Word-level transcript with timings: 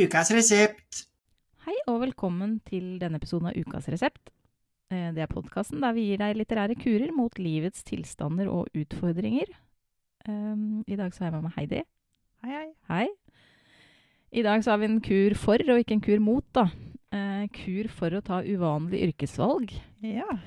Ukas 0.00 0.30
resept. 0.32 1.02
Hei 1.66 1.74
og 1.90 1.98
velkommen 2.00 2.56
til 2.64 2.96
denne 3.00 3.18
episoden 3.20 3.50
av 3.50 3.58
Ukas 3.60 3.90
resept. 3.92 4.30
Eh, 4.90 5.12
Det 5.12 5.20
er 5.20 5.28
podkasten 5.28 5.82
der 5.82 5.92
vi 5.92 6.06
gir 6.08 6.18
deg 6.18 6.36
litterære 6.36 6.76
kurer 6.80 7.12
mot 7.12 7.36
livets 7.38 7.84
tilstander 7.84 8.48
og 8.48 8.68
utfordringer. 8.74 9.52
Um, 10.28 10.82
I 10.88 10.96
dag 10.96 11.12
så 11.12 11.24
har 11.24 11.30
jeg 11.30 11.34
med 11.34 11.42
meg 11.42 11.56
Heidi. 11.58 11.82
Hei, 12.42 12.52
hei. 12.52 12.68
Hei. 12.88 13.08
I 14.32 14.42
dag 14.42 14.64
så 14.64 14.70
har 14.70 14.78
vi 14.78 14.88
en 14.88 15.00
kur 15.02 15.34
for, 15.36 15.58
og 15.60 15.78
ikke 15.82 15.92
en 15.98 16.00
kur 16.00 16.20
mot, 16.20 16.44
da. 16.54 16.70
Eh, 17.12 17.46
kur 17.52 17.88
for 17.92 18.16
å 18.16 18.22
ta 18.24 18.40
uvanlige 18.40 19.10
yrkesvalg. 19.10 19.74
Ja. 20.00 20.38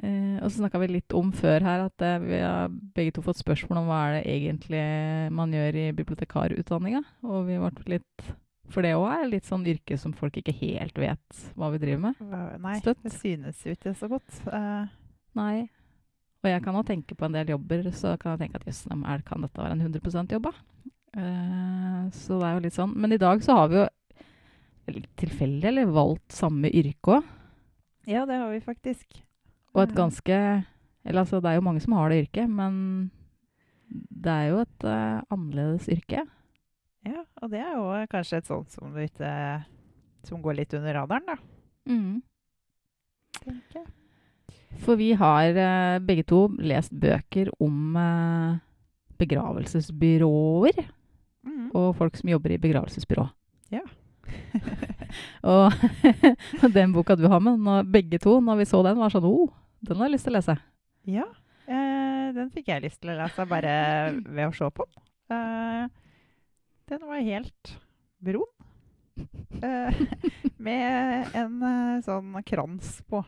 Eh, 0.00 0.36
og 0.40 0.48
så 0.48 0.62
snakka 0.62 0.80
vi 0.80 0.90
litt 0.94 1.14
om 1.16 1.32
før 1.36 1.64
her 1.66 1.82
at 1.84 2.04
eh, 2.06 2.20
vi 2.22 2.38
har 2.40 2.70
begge 2.96 3.12
to 3.16 3.24
fått 3.24 3.40
spørsmål 3.42 3.82
om 3.82 3.90
hva 3.90 3.98
er 4.06 4.14
det 4.18 4.22
egentlig 4.32 4.84
man 5.36 5.52
gjør 5.52 5.80
i 5.82 5.88
bibliotekarutdanninga. 5.98 7.02
Og 7.28 7.42
vi 7.50 7.58
ble 7.60 7.98
litt 7.98 8.30
For 8.70 8.86
det 8.86 8.94
òg 8.94 9.08
er 9.10 9.28
litt 9.32 9.48
sånn 9.48 9.66
yrke 9.66 9.98
som 9.98 10.14
folk 10.14 10.36
ikke 10.38 10.54
helt 10.60 10.96
vet 11.00 11.42
hva 11.58 11.72
vi 11.74 11.82
driver 11.82 12.04
med. 12.08 12.24
Nei, 12.62 12.78
Støtt. 12.78 13.02
det 13.02 13.12
synes 13.16 13.64
jo 13.66 13.74
ikke 13.74 13.96
så 13.98 14.08
godt. 14.12 14.40
Eh, 14.46 14.88
Nei. 15.38 15.68
Og 16.40 16.48
jeg 16.48 16.62
kan 16.64 16.76
òg 16.78 16.86
tenke 16.88 17.16
på 17.18 17.26
en 17.26 17.34
del 17.36 17.52
jobber, 17.52 17.90
så 17.92 18.14
kan 18.20 18.34
jeg 18.34 18.46
tenke 18.46 18.60
at 18.60 18.68
jøss, 18.70 18.86
kan 19.26 19.44
dette 19.44 19.60
være 19.60 19.76
en 19.76 19.82
100 19.84 20.32
jobb, 20.32 20.46
da? 20.48 20.52
Eh, 21.20 22.04
så 22.16 22.38
det 22.38 22.46
er 22.46 22.54
jo 22.54 22.62
litt 22.64 22.78
sånn. 22.78 22.94
Men 22.96 23.12
i 23.12 23.20
dag 23.20 23.42
så 23.44 23.58
har 23.58 23.68
vi 23.72 23.80
jo 23.82 23.88
litt 24.94 25.10
tilfeldig 25.20 25.68
eller 25.70 25.92
valgt 25.92 26.34
samme 26.34 26.70
yrke 26.70 27.18
òg. 27.18 27.34
ja, 28.08 28.24
det 28.26 28.38
har 28.40 28.50
vi 28.50 28.62
faktisk. 28.64 29.20
Og 29.74 29.82
et 29.82 29.92
Mm. 29.94 29.96
ganske 29.96 30.64
Eller 31.04 31.20
altså, 31.22 31.40
det 31.40 31.48
er 31.48 31.54
jo 31.54 31.64
mange 31.64 31.80
som 31.80 31.92
har 31.96 32.10
det 32.10 32.26
yrket, 32.26 32.50
men 32.50 33.10
det 33.90 34.30
er 34.30 34.48
jo 34.50 34.58
et 34.60 34.84
uh, 34.84 35.22
annerledes 35.32 35.88
yrke. 35.88 36.26
Ja, 37.06 37.22
og 37.40 37.50
det 37.50 37.60
er 37.60 37.72
jo 37.72 38.06
kanskje 38.10 38.36
et 38.36 38.46
sånt 38.46 38.70
som, 38.70 38.92
du 38.92 39.00
ikke, 39.00 39.64
som 40.28 40.42
går 40.42 40.58
litt 40.58 40.74
under 40.74 40.94
radaren, 40.94 41.24
da. 41.26 41.36
tenker. 43.40 43.88
For 44.84 45.00
vi 45.00 45.12
har 45.16 45.56
uh, 45.56 46.04
begge 46.04 46.22
to 46.28 46.48
lest 46.60 46.92
bøker 46.92 47.48
om 47.58 47.96
begravelsesbyråer. 49.18 50.84
Mm. 51.46 51.70
og 51.74 51.94
folk 51.96 52.16
som 52.16 52.28
jobber 52.28 52.52
i 52.52 52.60
begravelsesbyrå. 52.60 53.24
Ja. 53.72 53.80
og 56.62 56.68
den 56.74 56.92
boka 56.94 57.16
du 57.18 57.26
har 57.30 57.42
med, 57.42 57.60
når, 57.64 57.88
begge 57.90 58.20
to, 58.22 58.38
når 58.44 58.62
vi 58.62 58.68
så 58.70 58.82
den, 58.86 59.00
var 59.00 59.12
sånn 59.12 59.26
oh, 59.28 59.50
den 59.80 60.00
har 60.00 60.10
jeg 60.10 60.16
lyst 60.16 60.28
til 60.28 60.34
å 60.34 60.38
lese. 60.38 60.56
Ja, 61.08 61.26
eh, 61.66 62.26
den 62.36 62.50
fikk 62.54 62.70
jeg 62.70 62.84
lyst 62.84 63.00
til 63.02 63.14
å 63.14 63.18
lese 63.22 63.46
bare 63.48 63.74
ved 64.36 64.46
å 64.46 64.54
se 64.56 64.70
på 64.76 64.86
den. 64.86 65.06
Eh, 65.30 65.84
den 66.90 67.06
var 67.06 67.22
helt 67.22 67.76
brun. 68.20 68.48
Eh, 69.62 70.00
med 70.56 71.36
en 71.36 71.62
eh, 71.62 72.00
sånn 72.04 72.34
krans 72.46 72.98
på. 73.08 73.22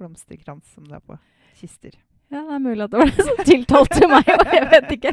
Blomsterkrans 0.00 0.70
som 0.72 0.86
det 0.88 0.96
er 0.96 1.04
på 1.04 1.18
kister. 1.58 1.96
Ja, 2.30 2.44
det 2.46 2.54
er 2.56 2.62
mulig 2.62 2.84
at 2.86 2.92
det 2.92 3.00
var 3.02 3.10
det 3.10 3.24
som 3.26 3.40
tiltalte 3.44 4.08
meg, 4.08 4.28
og 4.32 4.52
jeg 4.54 4.68
vet 4.70 4.92
ikke. 4.94 5.12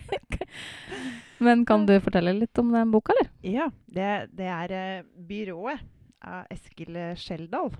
Men 1.43 1.65
kan 1.69 1.85
du 1.85 1.93
fortelle 2.01 2.33
litt 2.33 2.57
om 2.57 2.71
den 2.73 2.91
boka, 2.91 3.13
eller? 3.13 3.29
Ja, 3.45 3.67
det, 3.85 4.07
det 4.37 4.47
er 4.49 4.73
eh, 4.73 5.05
Byrået 5.29 5.83
av 6.25 6.47
Eskil 6.53 6.97
Skjeldal. 7.19 7.71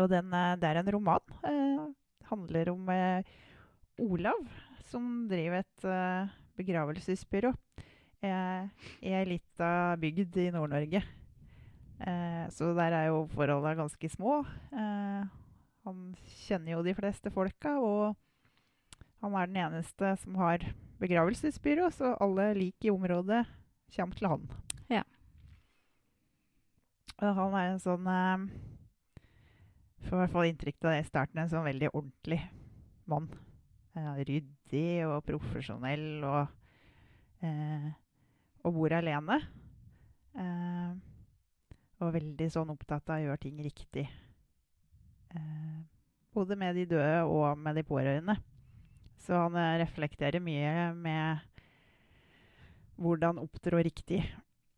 Og 0.00 0.08
den, 0.08 0.32
eh, 0.32 0.54
det 0.60 0.70
er 0.70 0.80
en 0.80 0.92
roman. 0.94 1.34
Eh, 1.44 1.82
handler 2.30 2.72
om 2.72 2.88
eh, 2.88 3.34
Olav, 4.00 4.40
som 4.88 5.26
driver 5.28 5.60
et 5.60 5.84
eh, 5.88 6.32
begravelsesbyrå 6.58 7.52
eh, 8.24 8.64
i 9.04 9.12
ei 9.12 9.26
lita 9.28 9.98
bygd 10.00 10.38
i 10.40 10.48
Nord-Norge. 10.54 11.02
Eh, 12.02 12.44
så 12.50 12.72
der 12.78 12.96
er 12.96 13.10
jo 13.10 13.26
forholda 13.34 13.76
ganske 13.78 14.08
små. 14.16 14.40
Eh, 14.72 15.22
han 15.82 16.02
kjenner 16.46 16.76
jo 16.76 16.86
de 16.86 16.94
fleste 16.96 17.32
folka, 17.34 17.76
og 17.82 18.16
han 19.22 19.36
er 19.38 19.50
den 19.50 19.60
eneste 19.66 20.16
som 20.22 20.40
har 20.40 20.64
begravelsesbyrå, 21.02 21.90
så 21.94 22.14
alle 22.22 22.52
lik 22.56 22.86
i 22.86 22.92
området 22.92 23.42
kommer 23.96 24.18
til 24.18 24.30
han. 24.30 24.44
Ja. 24.92 25.02
Og 27.22 27.34
han 27.38 27.56
er 27.58 27.72
en 27.72 27.82
sånn 27.82 28.08
eh, 28.10 28.46
Får 30.02 30.16
i 30.16 30.20
hvert 30.24 30.32
fall 30.32 30.48
inntrykk 30.48 30.80
av 30.82 30.90
det 30.90 31.02
i 31.04 31.06
starten. 31.06 31.38
En 31.38 31.50
sånn 31.52 31.66
veldig 31.68 31.92
ordentlig 31.92 32.40
mann. 33.10 33.28
Eh, 33.94 34.22
ryddig 34.26 35.04
og 35.06 35.20
profesjonell 35.28 36.24
og 36.26 37.46
eh, 37.46 37.92
Og 38.66 38.74
bor 38.74 38.94
alene. 38.96 39.38
Eh, 40.38 40.90
og 42.02 42.16
veldig 42.16 42.48
sånn 42.50 42.72
opptatt 42.74 43.12
av 43.12 43.20
å 43.20 43.26
gjøre 43.28 43.42
ting 43.44 43.60
riktig. 43.62 44.08
Eh, 45.30 45.78
både 46.34 46.58
med 46.58 46.74
de 46.80 46.88
døde 46.96 47.22
og 47.28 47.60
med 47.60 47.78
de 47.78 47.86
pårørende. 47.86 48.40
Så 49.22 49.38
han 49.38 49.56
eh, 49.58 49.78
reflekterer 49.82 50.42
mye 50.42 50.90
med 50.98 51.42
hvordan 53.02 53.40
opptrå 53.42 53.82
riktig 53.82 54.22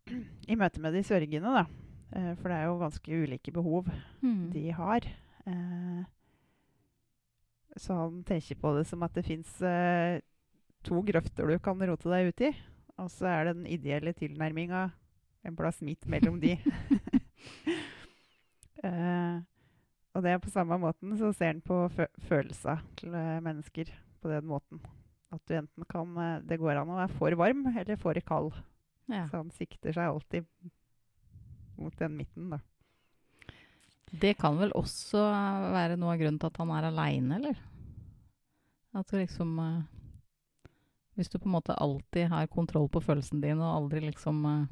i 0.50 0.56
møte 0.58 0.82
med 0.84 0.96
de 0.96 1.04
sørgende, 1.06 1.54
da. 1.54 1.64
Eh, 2.14 2.32
for 2.40 2.52
det 2.52 2.58
er 2.58 2.68
jo 2.68 2.82
ganske 2.82 3.22
ulike 3.24 3.54
behov 3.54 3.88
de 4.52 4.66
har. 4.76 5.08
Eh, 5.48 6.02
så 7.80 7.96
han 8.04 8.20
tenker 8.28 8.60
på 8.60 8.74
det 8.76 8.84
som 8.86 9.02
at 9.02 9.16
det 9.16 9.24
fins 9.26 9.56
to 10.84 11.00
grøfter 11.02 11.48
du 11.48 11.56
kan 11.58 11.80
rote 11.88 12.12
deg 12.12 12.28
ut 12.28 12.44
i. 12.46 12.52
Og 13.02 13.08
så 13.10 13.26
er 13.26 13.48
det 13.48 13.56
den 13.56 13.66
ideelle 13.66 14.12
tilnærminga 14.14 14.84
en 15.44 15.56
plass 15.58 15.80
midt 15.82 16.06
mellom 16.06 16.38
de. 16.40 16.54
uh, 18.84 19.42
og 20.14 20.22
det 20.22 20.30
er 20.30 20.38
på 20.44 20.52
samme 20.54 20.78
måten 20.78 21.16
så 21.18 21.32
ser 21.34 21.56
han 21.56 21.64
på 21.64 21.80
fø 21.96 22.06
følelser 22.28 22.84
til 23.00 23.18
mennesker 23.42 23.90
på 24.24 24.32
den 24.32 24.48
måten. 24.48 24.80
At 25.34 25.42
du 25.48 25.56
enten 25.58 25.86
kan 25.90 26.16
eh, 26.20 26.38
Det 26.46 26.60
går 26.62 26.80
an 26.80 26.92
å 26.94 27.00
være 27.02 27.16
for 27.18 27.36
varm 27.38 27.66
eller 27.74 28.00
for 28.00 28.18
kald. 28.26 28.54
Ja. 29.10 29.26
Så 29.28 29.42
han 29.42 29.52
sikter 29.52 29.92
seg 29.92 30.08
alltid 30.08 30.46
mot 31.76 31.96
den 31.98 32.16
midten, 32.16 32.54
da. 32.54 32.60
Det 34.14 34.36
kan 34.38 34.56
vel 34.60 34.70
også 34.78 35.24
være 35.74 35.96
noe 35.98 36.14
av 36.14 36.20
grunnen 36.20 36.38
til 36.38 36.52
at 36.52 36.58
han 36.62 36.70
er 36.70 36.86
aleine, 36.86 37.40
eller? 37.40 37.58
At 38.94 39.10
du 39.10 39.18
liksom 39.18 39.58
eh, 39.58 39.80
Hvis 41.18 41.32
du 41.32 41.40
på 41.40 41.48
en 41.48 41.56
måte 41.56 41.74
alltid 41.74 42.30
har 42.30 42.50
kontroll 42.50 42.86
på 42.90 43.02
følelsene 43.02 43.42
dine, 43.42 43.62
og 43.62 43.82
aldri 43.82 44.04
liksom 44.06 44.44
eh, 44.50 44.68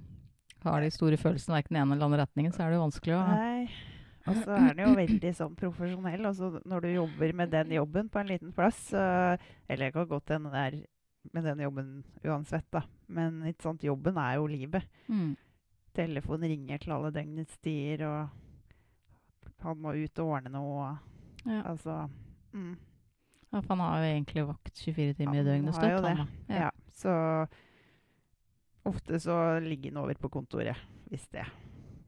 har 0.62 0.84
de 0.84 0.92
store 0.94 1.19
følelsene 1.19 1.58
verken 1.58 1.74
i 1.74 1.80
den 1.80 1.82
ene 1.82 1.96
eller 1.96 2.08
andre 2.08 2.22
retningen, 2.22 2.54
så 2.54 2.62
er 2.62 2.70
det 2.70 2.78
jo 2.78 2.86
vanskelig 2.86 3.19
å 3.19 3.24
Nei. 3.32 3.66
Og 4.22 4.38
så 4.38 4.54
er 4.54 4.66
han 4.68 4.80
jo 4.82 4.90
veldig 4.96 5.32
sånn 5.34 5.54
profesjonell. 5.58 6.26
Og 6.28 6.36
så 6.38 6.50
når 6.68 6.84
du 6.84 6.90
jobber 6.92 7.36
med 7.40 7.52
den 7.54 7.72
jobben 7.76 8.10
på 8.12 8.20
en 8.20 8.30
liten 8.30 8.52
plass 8.54 8.84
uh, 8.94 9.34
Eller 9.66 9.88
det 9.88 9.94
kan 9.96 10.10
godt 10.10 10.34
hende 10.34 10.52
det 10.52 10.66
er 10.66 10.76
med 11.32 11.46
den 11.46 11.62
jobben 11.62 11.90
uansett, 12.24 12.66
da. 12.74 12.82
Men 13.06 13.42
ikke 13.46 13.68
sant, 13.68 13.84
jobben 13.86 14.18
er 14.18 14.36
jo 14.40 14.50
livet. 14.50 14.86
mm. 15.08 15.32
Telefonen 15.92 16.48
ringer 16.48 16.80
til 16.80 16.94
alle 16.94 17.10
døgnets 17.12 17.58
tider, 17.60 18.06
og 18.08 19.50
han 19.60 19.82
må 19.82 19.92
ut 19.92 20.20
og 20.22 20.30
ordne 20.38 20.52
noe. 20.54 20.86
og 20.86 21.12
ja. 21.44 21.58
Altså 21.68 22.08
mm. 22.52 22.76
ja, 23.50 23.60
for 23.60 23.74
han 23.74 23.82
har 23.84 23.98
jo 23.98 24.12
egentlig 24.12 24.46
vakt 24.48 24.78
24 24.78 25.14
timer 25.18 25.34
i 25.34 25.42
Han 25.42 25.46
døgnet 25.50 25.74
støtt. 25.74 26.02
det. 26.04 26.14
han 26.16 26.22
da. 26.48 26.54
Ja. 26.54 26.70
Så 26.88 27.12
ofte 28.88 29.20
så 29.20 29.36
ligger 29.60 29.90
han 29.90 30.02
over 30.04 30.14
på 30.14 30.28
kontoret, 30.28 30.80
hvis 31.10 31.28
det 31.28 31.44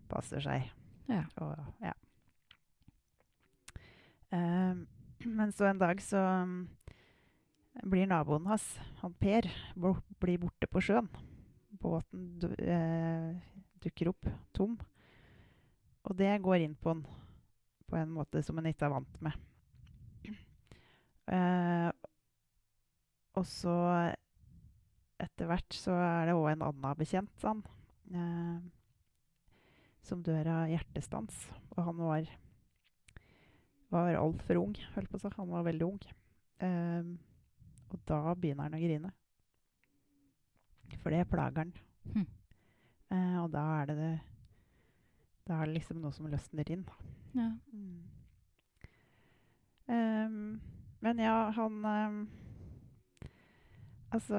passer 0.08 0.40
seg. 0.40 0.70
Ja. 1.08 1.24
Og, 1.36 1.54
ja. 1.82 1.92
Ehm, 4.34 4.86
men 5.38 5.52
så 5.54 5.68
en 5.68 5.80
dag 5.80 6.02
så 6.02 6.18
mm, 6.18 6.56
blir 7.90 8.08
naboen 8.10 8.48
hans, 8.50 8.66
han 9.02 9.14
Per, 9.20 9.48
blir 9.76 10.42
borte 10.42 10.70
på 10.70 10.82
sjøen. 10.82 11.08
Båten 11.84 12.26
du, 12.40 12.48
eh, 12.58 13.34
dukker 13.84 14.12
opp 14.14 14.30
tom. 14.56 14.78
Og 16.04 16.16
det 16.18 16.32
går 16.44 16.64
inn 16.64 16.76
på 16.76 16.92
han 16.92 17.04
på 17.84 17.98
en 18.00 18.12
måte 18.14 18.42
som 18.42 18.56
han 18.58 18.70
ikke 18.70 18.88
er 18.88 18.96
vant 18.96 19.20
med. 19.24 19.40
Eh, 21.24 21.88
og 23.32 23.46
så 23.48 23.72
etter 25.24 25.48
hvert 25.48 25.72
så 25.76 25.94
er 25.96 26.28
det 26.28 26.34
òg 26.36 26.50
en 26.50 26.64
annen 26.66 26.98
bekjent 26.98 27.46
han, 27.46 27.62
eh, 28.12 28.58
som 30.04 30.20
dør 30.26 30.50
av 30.52 30.68
hjertestans. 30.68 31.38
Og 31.72 31.80
han 31.86 32.02
var, 32.02 32.28
var 33.94 34.18
altfor 34.18 34.60
ung, 34.60 34.74
holdt 34.94 35.10
på 35.10 35.18
å 35.18 35.22
si. 35.22 35.32
Han 35.38 35.52
var 35.54 35.66
veldig 35.66 35.86
ung. 35.86 36.00
Um, 36.62 37.14
og 37.92 38.00
da 38.08 38.20
begynner 38.34 38.68
han 38.68 38.76
å 38.76 38.82
grine. 38.82 39.12
For 41.02 41.14
det 41.14 41.24
plager 41.30 41.64
han. 41.64 41.74
Hm. 42.14 42.26
Uh, 43.12 43.36
og 43.44 43.50
da 43.54 43.64
er 43.80 43.90
det, 43.90 43.96
det 43.98 44.12
Da 45.44 45.58
er 45.60 45.68
det 45.68 45.76
liksom 45.76 46.00
noe 46.00 46.12
som 46.16 46.28
løsner 46.30 46.70
inn. 46.72 46.86
Ja. 47.36 47.50
Mm. 47.72 48.02
Um, 49.84 50.60
men 51.04 51.20
ja, 51.20 51.50
han 51.52 51.74
um, 51.84 52.20
Altså 54.14 54.38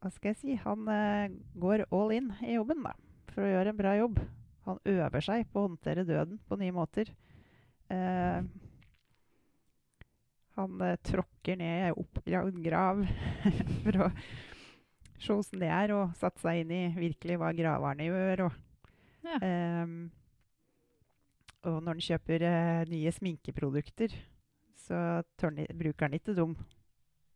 Hva 0.00 0.10
skal 0.14 0.30
jeg 0.30 0.38
si? 0.40 0.54
Han 0.62 0.88
uh, 0.88 1.28
går 1.60 1.84
all 1.90 2.14
in 2.16 2.30
i 2.46 2.56
jobben, 2.56 2.80
da. 2.86 2.94
For 3.34 3.44
å 3.44 3.50
gjøre 3.50 3.74
en 3.74 3.80
bra 3.80 3.92
jobb. 3.98 4.20
Han 4.66 4.80
øver 4.88 5.22
seg 5.22 5.44
på 5.52 5.60
å 5.60 5.68
håndtere 5.68 6.06
døden 6.08 6.40
på 6.48 6.58
nye 6.58 6.74
måter. 6.74 7.12
Eh, 7.92 8.42
han 10.56 10.80
eh, 10.80 10.96
tråkker 11.04 11.58
ned 11.60 11.72
i 11.80 11.86
ei 11.90 11.96
oppgravd 11.96 12.60
grav 12.64 13.02
for 13.84 13.98
å 14.06 14.10
se 15.16 15.32
åssen 15.32 15.60
det 15.62 15.68
er, 15.72 15.92
og 15.96 16.14
satt 16.18 16.38
seg 16.42 16.62
inn 16.62 16.72
i 16.72 16.82
virkelig 16.96 17.38
hva 17.40 17.52
graverne 17.56 18.08
gjør. 18.08 18.46
Og, 18.48 18.62
Ja. 19.26 19.40
Ehm, 19.42 19.96
og 21.66 21.80
når 21.82 21.96
han 21.96 22.02
kjøper 22.04 22.42
eh, 22.46 22.82
nye 22.86 23.10
sminkeprodukter, 23.10 24.12
så 24.86 24.98
tørne, 25.40 25.64
bruker 25.74 26.06
han 26.06 26.14
ikke 26.14 26.36
dem 26.36 26.52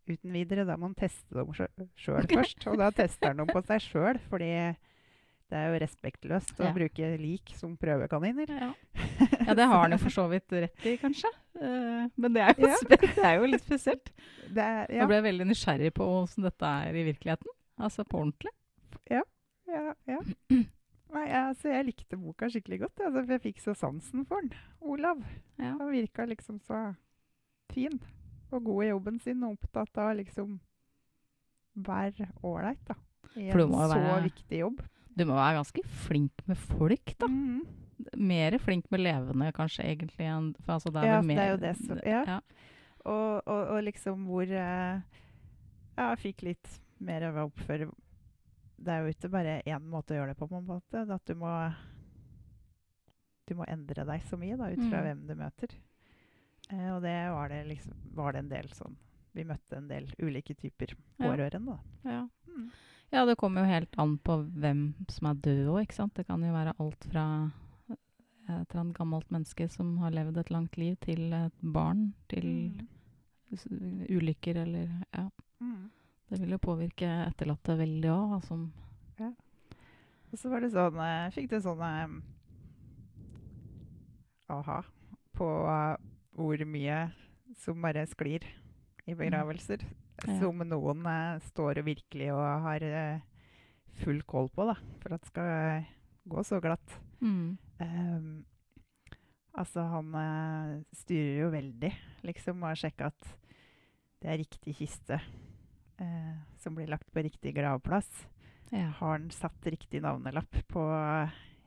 uten 0.06 0.36
videre. 0.36 0.62
Da 0.68 0.76
må 0.78 0.86
han 0.86 0.94
teste 0.94 1.34
dem 1.34 1.50
sjøl 1.98 2.28
først. 2.36 2.68
Og 2.70 2.78
da 2.78 2.92
tester 2.94 3.32
han 3.32 3.42
dem 3.42 3.50
på 3.50 3.64
seg 3.66 3.82
sjøl, 3.88 4.20
fordi 4.30 4.52
det 5.50 5.58
er 5.58 5.72
jo 5.72 5.80
respektløst 5.82 6.62
å 6.62 6.70
bruke 6.76 7.10
lik 7.18 7.50
som 7.58 7.74
prøvekaniner. 7.80 8.54
Ja. 8.54 8.70
ja, 9.50 9.54
det 9.58 9.66
har 9.70 9.82
han 9.84 9.94
jo 9.94 9.98
for 10.00 10.14
så 10.14 10.24
vidt 10.30 10.52
rett 10.54 10.86
i, 10.86 10.96
kanskje. 11.02 11.30
Eh, 11.60 12.08
men 12.16 12.32
det 12.36 12.42
er, 12.46 12.54
jo 12.58 12.70
Ja. 12.70 12.76
det 13.18 13.24
er 13.26 13.34
jo 13.40 13.48
litt 13.50 13.64
spesielt. 13.66 14.12
Det 14.48 14.64
er, 14.64 14.86
Jeg 14.96 15.10
ble 15.10 15.20
veldig 15.26 15.46
nysgjerrig 15.50 15.92
på 15.98 16.06
hvordan 16.06 16.46
dette 16.48 16.70
er 16.86 16.96
i 17.00 17.04
virkeligheten. 17.10 17.56
Altså 17.80 18.04
på 18.04 18.20
ordentlig. 18.22 18.54
ja, 19.10 19.24
ja. 20.10 20.18
Nei, 21.10 21.26
altså, 21.34 21.68
jeg 21.72 21.86
likte 21.88 22.16
boka 22.18 22.48
skikkelig 22.50 22.80
godt. 22.84 23.00
Altså, 23.02 23.22
for 23.24 23.34
jeg 23.34 23.42
fikk 23.44 23.60
så 23.62 23.74
sansen 23.78 24.24
for 24.26 24.42
den. 24.42 24.52
Olav. 24.80 25.22
Ja. 25.58 25.74
Han 25.78 25.90
virka 25.90 26.26
liksom 26.26 26.60
så 26.66 26.94
fin 27.70 27.98
og 28.50 28.64
god 28.66 28.84
i 28.84 28.88
jobben 28.90 29.18
sin 29.22 29.42
og 29.46 29.56
opptatt 29.58 29.98
av 30.02 30.16
liksom 30.18 30.58
Vær 31.80 32.10
ålreit, 32.42 32.80
da. 32.88 32.96
I 33.38 33.50
en 33.52 33.60
så 33.70 33.88
være- 33.94 34.24
viktig 34.26 34.58
jobb. 34.58 34.80
Du 35.16 35.24
må 35.24 35.34
være 35.38 35.58
ganske 35.60 35.82
flink 36.06 36.42
med 36.50 36.58
folk, 36.58 37.14
da. 37.18 37.26
Mhm. 37.28 37.60
Mer 38.16 38.58
flink 38.58 38.90
med 38.90 39.00
levende, 39.00 39.52
kanskje, 39.52 39.84
egentlig. 39.84 40.26
enn 40.26 40.54
for 40.64 40.72
altså, 40.78 40.92
det 40.92 41.02
er 41.02 41.06
Ja, 41.06 41.20
mer, 41.22 41.36
det 41.36 41.44
er 41.44 41.50
jo 41.50 41.56
det 41.56 41.76
som- 41.76 42.00
ja. 42.06 42.40
Og, 43.04 43.42
og, 43.46 43.68
og 43.76 43.82
liksom 43.84 44.26
hvor 44.26 44.42
eh, 44.50 45.00
Ja, 45.98 46.14
fikk 46.16 46.42
litt 46.42 46.80
mer 47.00 47.22
av 47.28 47.34
å 47.34 47.46
oppføre 47.50 47.90
Det 48.78 48.88
er 48.92 49.00
jo 49.04 49.12
ikke 49.12 49.30
bare 49.30 49.62
én 49.66 49.82
måte 49.88 50.12
å 50.14 50.18
gjøre 50.20 50.28
det 50.34 50.38
på, 50.38 50.48
på 50.48 50.56
en 50.58 50.66
måte. 50.66 51.10
At 51.12 51.24
du 51.26 51.34
må 51.34 51.74
Du 53.48 53.54
må 53.58 53.64
endre 53.68 54.04
deg 54.06 54.22
så 54.28 54.36
mye 54.38 54.56
da, 54.56 54.68
ut 54.70 54.78
fra 54.90 55.00
Mm. 55.00 55.06
hvem 55.06 55.26
du 55.26 55.34
møter. 55.34 55.68
Eh, 56.70 56.90
og 56.94 57.02
det 57.02 57.16
var 57.32 57.48
det 57.48 57.66
liksom 57.66 57.94
var 58.14 58.32
det 58.32 58.38
en 58.44 58.48
del 58.48 58.68
sånn 58.68 58.96
Vi 59.34 59.44
møtte 59.44 59.76
en 59.76 59.88
del 59.88 60.06
ulike 60.22 60.54
typer 60.58 60.94
Ja. 61.18 61.26
pårørende, 61.26 61.76
da. 62.04 62.10
Ja. 62.10 62.28
Mm. 62.48 62.70
ja, 63.12 63.24
det 63.24 63.36
kommer 63.38 63.62
jo 63.62 63.66
helt 63.70 63.94
an 63.98 64.18
på 64.18 64.36
hvem 64.58 64.94
som 65.08 65.26
er 65.30 65.34
død 65.34 65.66
òg, 65.68 65.82
ikke 65.86 65.94
sant. 65.94 66.14
Det 66.14 66.26
kan 66.26 66.40
jo 66.42 66.52
være 66.52 66.74
alt 66.80 67.04
fra 67.10 67.52
et 68.60 68.70
eller 68.74 68.80
annet 68.84 68.96
gammelt 68.98 69.30
menneske 69.30 69.68
som 69.70 69.96
har 70.02 70.10
levd 70.14 70.38
et 70.42 70.50
langt 70.50 70.76
liv, 70.80 70.96
til 71.04 71.32
et 71.32 71.52
barn, 71.62 72.12
til 72.28 72.48
Mm. 73.50 74.06
ulykker 74.08 74.56
eller 74.62 74.88
Ja. 75.12 75.28
Mm. 75.60 75.90
Det 76.30 76.38
vil 76.40 76.50
jo 76.54 76.58
påvirke 76.58 77.08
etterlatte 77.26 77.74
veldig 77.78 78.10
òg, 78.10 78.34
altså. 78.36 78.70
Ja. 79.18 79.32
Og 80.32 80.38
så 80.38 80.48
var 80.52 80.60
det 80.60 80.70
sånn 80.70 80.94
eh, 81.02 81.30
Fikk 81.34 81.48
det 81.50 81.62
sånn 81.64 81.80
eh, 81.82 82.22
aha 84.50 84.82
på 85.36 85.48
eh, 85.70 85.96
hvor 86.36 86.64
mye 86.66 87.00
som 87.58 87.80
bare 87.82 88.06
sklir 88.06 88.44
i 89.08 89.14
begravelser. 89.18 89.82
Ja. 90.26 90.36
Som 90.38 90.62
noen 90.68 91.06
eh, 91.06 91.40
står 91.50 91.82
virkelig 91.86 92.30
og 92.34 92.44
har 92.66 92.84
eh, 92.86 93.20
full 94.04 94.22
koll 94.28 94.48
på, 94.54 94.66
da, 94.70 94.76
for 95.02 95.14
at 95.16 95.22
det 95.24 95.30
skal 95.32 95.50
eh, 95.50 95.90
gå 96.30 96.44
så 96.46 96.60
glatt. 96.62 96.98
mm. 97.20 97.58
Ehm, 97.80 98.44
altså, 99.56 99.84
han 99.88 100.14
uh, 100.14 100.80
styrer 100.96 101.42
jo 101.44 101.50
veldig, 101.54 101.92
liksom, 102.28 102.62
og 102.62 102.72
har 102.72 102.80
sjekka 102.82 103.10
at 103.12 103.30
det 104.20 104.28
er 104.30 104.40
riktig 104.42 104.74
kiste 104.76 105.16
uh, 106.00 106.34
som 106.60 106.76
blir 106.76 106.90
lagt 106.92 107.08
på 107.12 107.22
riktig 107.24 107.54
gravplass. 107.56 108.08
Ja. 108.70 108.90
Har 109.00 109.16
han 109.16 109.30
satt 109.34 109.64
riktig 109.66 110.02
navnelapp 110.04 110.60
på 110.70 110.82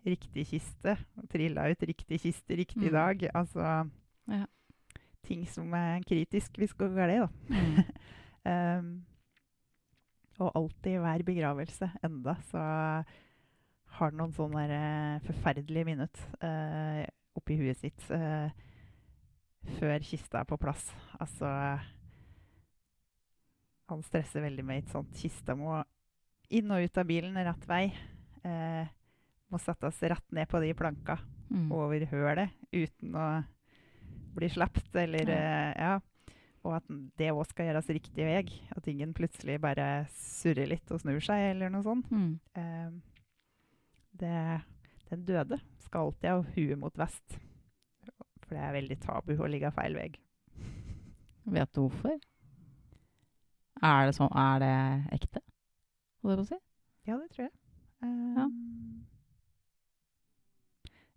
riktig 0.07 0.45
kiste? 0.54 0.95
Og 1.19 1.27
trilla 1.31 1.65
ut 1.71 1.83
riktig 1.89 2.21
kiste 2.24 2.56
riktig 2.56 2.92
Mm. 2.92 2.94
dag? 2.94 3.25
Altså 3.33 3.89
Ja. 4.30 4.45
ting 5.24 5.45
som 5.48 5.74
er 5.74 6.00
kritisk 6.04 6.57
hvis 6.57 6.71
det 6.71 6.77
går 6.77 6.95
galt, 6.95 7.30
da. 7.50 7.50
Ehm, 8.45 9.06
og 10.39 10.51
alltid 10.56 11.00
hver 11.00 11.24
begravelse 11.24 11.88
enda 12.04 12.33
så 12.50 12.63
har 14.00 14.16
noen 14.16 14.34
sånne 14.34 14.63
der, 14.68 14.74
eh, 14.78 15.25
forferdelige 15.28 15.86
minutt 15.86 16.22
uh, 16.42 17.04
oppi 17.38 17.57
huet 17.60 17.78
sitt 17.78 18.06
uh, 18.10 18.50
før 19.80 20.04
kista 20.06 20.42
er 20.42 20.48
på 20.50 20.57
plass. 20.62 20.88
Altså 21.22 21.50
Han 23.92 24.04
stresser 24.06 24.44
veldig 24.45 24.66
med 24.66 24.84
et 24.84 24.92
sånt 24.94 25.13
Kista 25.19 25.56
må 25.57 25.78
inn 26.54 26.72
og 26.74 26.84
ut 26.86 26.98
av 26.98 27.07
bilen 27.10 27.38
rett 27.45 27.68
vei. 27.69 27.86
Uh, 28.44 28.86
må 29.54 29.60
settes 29.62 30.01
rett 30.10 30.34
ned 30.34 30.50
på 30.50 30.62
de 30.63 30.74
planka 30.78 31.19
Mm. 31.54 31.68
over 31.75 32.01
hølet 32.10 32.50
uten 32.74 33.13
å 33.13 33.44
bli 34.34 34.48
sluppet, 34.50 34.90
eller 34.95 35.30
Ja. 35.30 35.74
ja. 35.78 36.00
Og 36.63 36.78
at 36.78 36.84
det 37.19 37.28
òg 37.30 37.45
skal 37.45 37.68
gjøres 37.68 37.90
riktig 37.94 38.25
vei. 38.25 38.62
At 38.74 38.88
ingen 38.88 39.13
plutselig 39.13 39.60
bare 39.62 40.07
surrer 40.16 40.66
litt 40.72 40.90
og 40.92 41.01
snur 41.04 41.19
seg, 41.22 41.51
eller 41.51 41.69
noe 41.69 41.84
sånt. 41.84 42.10
Mm. 42.10 42.40
Eh, 44.13 44.19
det, 44.19 44.62
den 45.10 45.25
døde 45.25 45.60
skal 45.80 46.07
alltid 46.07 46.30
ha 46.30 46.42
huet 46.56 46.80
mot 46.80 46.98
vest. 46.98 47.39
For 48.44 48.56
det 48.56 48.62
er 48.62 48.75
veldig 48.75 49.00
tabu 49.01 49.33
å 49.38 49.50
ligge 49.50 49.71
feil 49.74 49.95
vei. 49.98 50.12
Vet 51.44 51.74
du 51.75 51.81
hvorfor? 51.88 52.19
Er 53.83 54.06
det 54.07 54.13
sånn 54.15 54.31
Er 54.31 54.60
det 54.63 54.75
ekte? 55.18 55.42
Holdt 56.24 56.38
jeg 56.38 56.39
på 56.39 56.44
å 56.44 56.51
si? 56.51 56.60
Ja, 57.10 57.18
det 57.19 57.30
tror 57.33 57.48
jeg. 57.50 57.54
Um, 58.04 58.36
Ja. 58.38 58.45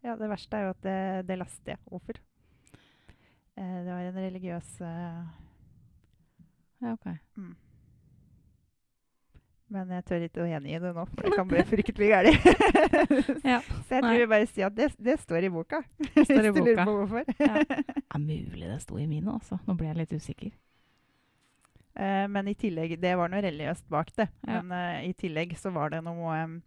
ja, 0.08 0.16
det 0.18 0.30
verste 0.30 0.56
er 0.56 0.64
jo 0.66 0.72
at 0.74 0.82
det, 0.82 0.98
det 1.28 1.38
laster 1.38 1.74
jeg 1.74 1.82
hvorfor. 1.86 2.18
Uh, 3.56 3.78
det 3.86 3.92
var 3.92 4.00
en 4.08 4.18
religiøs 4.18 4.72
uh, 4.82 5.22
Ja, 6.82 6.92
OK. 6.92 7.06
Mm. 7.38 7.54
Men 9.72 9.90
jeg 9.90 10.04
tør 10.06 10.24
ikke 10.28 10.42
å 10.44 10.46
gjengi 10.46 10.78
det 10.78 10.90
nå, 10.94 11.04
for 11.10 11.26
det 11.26 11.32
kan 11.34 11.48
bli 11.50 11.62
fryktelig 11.72 12.10
galt. 12.12 12.44
Ja. 13.50 13.58
Så 13.86 13.96
jeg 13.96 14.04
tror 14.04 14.20
vi 14.20 14.28
bare 14.30 14.46
sier 14.50 14.68
at 14.68 14.76
det, 14.76 14.92
det 15.02 15.16
står 15.22 15.48
i 15.48 15.50
boka. 15.50 15.80
Det 16.14 16.26
står 16.28 16.38
i 16.38 16.52
lurer 16.52 16.70
boka. 16.70 16.84
på 16.86 16.94
hvorfor. 17.00 17.32
Ja. 17.40 17.64
Er 18.14 18.22
mulig 18.22 18.68
det 18.68 18.78
sto 18.84 18.98
i 18.98 19.08
mine, 19.10 19.34
altså. 19.34 19.58
Nå 19.66 19.74
ble 19.78 19.90
jeg 19.90 19.98
litt 19.98 20.14
usikker. 20.14 20.54
Uh, 21.96 22.26
men 22.28 22.50
i 22.50 22.52
tillegg 22.58 22.98
Det 23.00 23.14
var 23.16 23.30
noe 23.32 23.40
religiøst 23.40 23.86
bak 23.90 24.12
det. 24.18 24.28
Ja. 24.46 24.60
Men 24.60 24.74
uh, 24.74 25.02
i 25.06 25.14
tillegg 25.16 25.56
så 25.58 25.72
var 25.74 25.94
det 25.94 26.02
noe 26.04 26.36
um, 26.44 26.58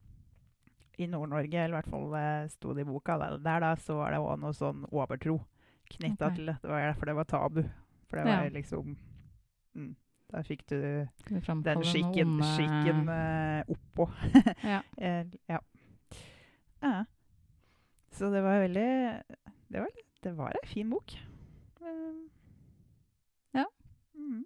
I 0.97 1.07
Nord-Norge, 1.07 1.55
eller 1.63 1.75
i 1.75 1.77
hvert 1.77 1.91
fall 1.93 2.15
uh, 2.15 2.49
sto 2.51 2.75
det 2.75 2.83
i 2.83 2.89
boka, 2.89 3.15
der 3.37 3.63
da, 3.63 3.75
så 3.79 3.99
var 4.01 4.15
det 4.15 4.23
òg 4.23 4.39
noe 4.41 4.57
sånn 4.57 4.83
overtro 4.89 5.37
knytta 5.89 6.29
okay. 6.29 6.35
til 6.35 6.51
det. 6.51 6.57
Det 6.63 6.71
var 6.71 6.83
derfor 6.89 7.11
det 7.11 7.17
var 7.19 7.29
tabu. 7.29 7.63
For 8.09 8.19
det 8.19 8.25
var 8.25 8.49
Ja. 8.49 8.53
liksom 8.53 8.97
mm, 9.77 9.95
Da 10.29 10.41
fikk 10.45 10.61
du 10.69 10.77
den 10.77 11.83
skikken, 11.83 12.35
onde- 12.35 12.49
skikken 12.55 13.07
uh, 13.09 13.63
oppå. 13.73 14.09
Ja. 14.73 14.81
Eh, 14.97 15.25
ja. 15.49 15.59
ja. 16.83 17.05
Så 18.11 18.29
det 18.33 18.43
var 18.43 18.59
veldig 18.61 19.23
Det 19.69 19.79
var, 19.79 19.89
det 20.23 20.37
var 20.37 20.53
ei 20.59 20.67
fin 20.67 20.89
bok. 20.89 21.15
Ja. 23.53 23.65
Mm. 24.15 24.45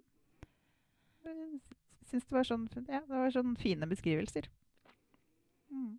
Jeg 1.24 1.60
syns 2.08 2.24
det 2.24 2.36
var 2.36 2.44
sånn 2.48 2.68
Ja, 2.88 3.00
det 3.00 3.16
var 3.18 3.30
sånn 3.34 3.56
fine 3.60 3.88
beskrivelser. 3.90 4.48
Mm. 5.70 5.98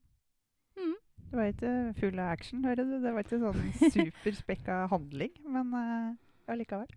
Mm. 0.78 0.96
Det 1.30 1.38
var 1.40 1.52
ikke 1.52 1.94
full 2.00 2.20
av 2.20 2.32
action, 2.32 2.64
hører 2.66 2.86
du. 2.88 2.98
Det 3.04 3.14
var 3.14 3.26
ikke 3.26 3.42
sånn 3.42 3.74
superspekka 3.98 4.86
handling, 4.92 5.34
men 5.52 5.74
uh, 5.74 6.14
allikevel. 6.52 6.90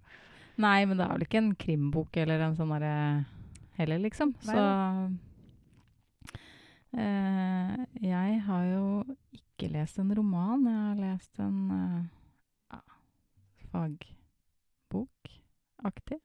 Nei, 0.58 0.82
men 0.90 0.98
det 0.98 1.04
er 1.04 1.12
vel 1.14 1.22
ikke 1.26 1.38
en 1.38 1.54
krimbok 1.54 2.16
eller 2.18 2.40
en 2.42 2.56
sånn 2.58 2.72
derre 2.74 3.22
heller, 3.78 3.98
liksom. 4.02 4.34
Nei 4.42 4.56
Så 4.56 4.62
uh, 6.98 7.78
Jeg 8.02 8.40
har 8.48 8.64
jo 8.66 9.04
ikke 9.38 9.70
lest 9.70 9.98
en 10.02 10.10
roman. 10.18 10.66
Jeg 10.66 10.80
har 10.80 10.96
lest 10.98 11.38
en 11.42 11.70
uh, 11.70 12.02
fagbokaktig. 13.70 16.18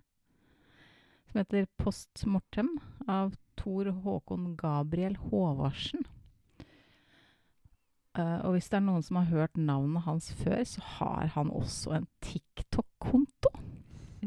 Som 1.29 1.37
heter 1.41 1.65
'Post 1.77 2.25
Mortem' 2.25 2.79
av 3.07 3.35
Tor 3.57 3.85
Håkon 4.05 4.57
Gabriel 4.57 5.17
Håvarsen. 5.17 6.05
Uh, 8.17 8.45
og 8.45 8.51
hvis 8.53 8.69
det 8.69 8.77
er 8.77 8.85
noen 8.85 9.05
som 9.05 9.17
har 9.17 9.31
hørt 9.33 9.57
navnet 9.57 10.05
hans 10.05 10.33
før, 10.37 10.61
så 10.63 10.81
har 10.97 11.25
han 11.33 11.49
også 11.49 11.95
en 11.97 12.07
TikTok-konto. 12.21 13.49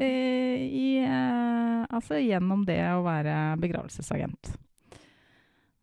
Eh, 0.00 0.62
i, 0.66 0.88
eh, 1.00 1.84
altså 1.88 2.20
gjennom 2.20 2.64
det 2.68 2.80
å 2.92 3.04
være 3.06 3.56
begravelsesagent. 3.62 4.52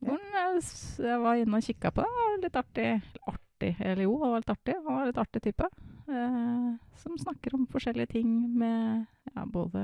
Hvordan 0.04 0.60
jeg 1.00 1.20
var 1.24 1.40
inne 1.40 1.60
og 1.60 1.66
kikka 1.66 1.92
på 1.94 2.04
det. 2.04 2.10
Det 2.12 2.20
var 2.20 2.42
litt 2.44 2.60
artig. 2.60 2.90
Artig, 3.32 3.72
eller 3.80 4.04
jo, 4.04 4.18
det 4.20 4.32
var 4.32 4.44
litt 4.44 4.54
artig. 4.54 4.76
Han 4.84 4.98
var 5.00 5.10
litt 5.10 5.22
artig 5.24 5.44
type. 5.48 5.70
Eh, 6.10 6.68
som 7.00 7.18
snakker 7.18 7.56
om 7.56 7.68
forskjellige 7.72 8.12
ting 8.18 8.36
med 8.60 9.06
ja, 9.34 9.46
både 9.46 9.84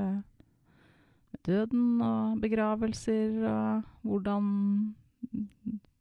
med 1.30 1.42
døden 1.48 2.02
og 2.04 2.42
begravelser 2.44 3.40
og 3.48 3.88
hvordan 4.04 4.52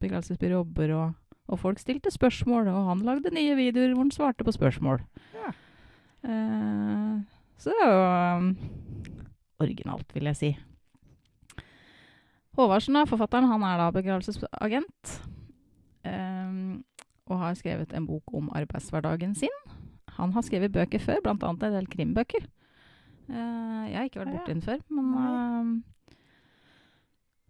begravelsesbyrå 0.03 0.59
jobber. 0.59 0.93
Og, 0.97 1.33
og 1.49 1.63
folk 1.63 1.81
stilte 1.81 2.11
spørsmål, 2.11 2.67
og 2.67 2.91
han 2.91 3.05
lagde 3.07 3.33
nye 3.33 3.55
videoer 3.57 3.95
hvor 3.95 4.05
han 4.05 4.13
svarte 4.15 4.45
på 4.45 4.55
spørsmål. 4.55 5.01
Ja. 5.39 5.53
Eh, 6.27 7.38
så 7.59 7.73
det 7.73 7.85
er 7.85 7.91
jo 7.91 8.03
um, 8.39 8.49
originalt, 9.59 10.13
vil 10.15 10.29
jeg 10.31 10.39
si. 10.39 10.51
Håvardsen, 12.59 12.95
da, 12.97 13.05
forfatteren, 13.07 13.49
han 13.51 13.63
er 13.67 13.79
da 13.79 13.89
begravelsesagent. 13.95 15.17
Um, 16.07 16.79
og 17.29 17.43
har 17.43 17.59
skrevet 17.59 17.93
en 17.93 18.07
bok 18.07 18.33
om 18.33 18.49
arbeidshverdagen 18.55 19.35
sin. 19.37 19.53
Han 20.17 20.33
har 20.33 20.43
skrevet 20.47 20.73
bøker 20.73 21.03
før, 21.03 21.21
bl.a. 21.23 21.35
en 21.51 21.61
del 21.61 21.87
krimbøker. 21.91 22.47
Uh, 23.29 23.85
jeg 23.91 23.97
har 23.99 24.09
ikke 24.09 24.23
vært 24.23 24.35
borti 24.39 24.55
den 24.55 24.65
før, 24.65 24.81
men 24.89 25.83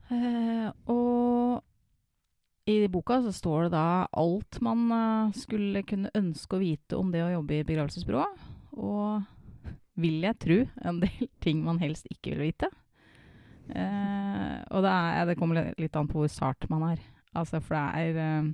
uh, 0.09 0.17
eh, 0.17 0.67
Og 0.91 1.63
i 2.69 2.87
boka 2.91 3.21
så 3.23 3.31
står 3.33 3.67
det 3.67 3.71
da 3.73 4.05
alt 4.19 4.59
man 4.61 4.91
eh, 4.93 5.37
skulle 5.37 5.81
kunne 5.87 6.11
ønske 6.17 6.57
å 6.57 6.61
vite 6.61 6.97
om 6.99 7.09
det 7.13 7.23
å 7.25 7.31
jobbe 7.31 7.59
i 7.59 7.65
begravelsesbyrået. 7.65 8.43
Og 8.77 9.23
vil 9.99 10.23
jeg 10.25 10.39
tro 10.41 10.59
en 10.87 11.01
del 11.03 11.27
ting 11.43 11.63
man 11.65 11.81
helst 11.81 12.07
ikke 12.11 12.35
vil 12.35 12.49
vite. 12.49 12.71
Uh, 13.69 14.65
og 14.73 14.81
det, 14.81 14.89
er, 14.91 15.27
det 15.29 15.35
kommer 15.37 15.67
litt 15.77 15.97
an 15.97 16.09
på 16.09 16.23
hvor 16.23 16.31
sart 16.31 16.65
man 16.71 16.87
er. 16.87 17.03
Altså, 17.37 17.61
for 17.61 17.77
det 17.77 18.15
er 18.17 18.41
uh, 18.41 18.49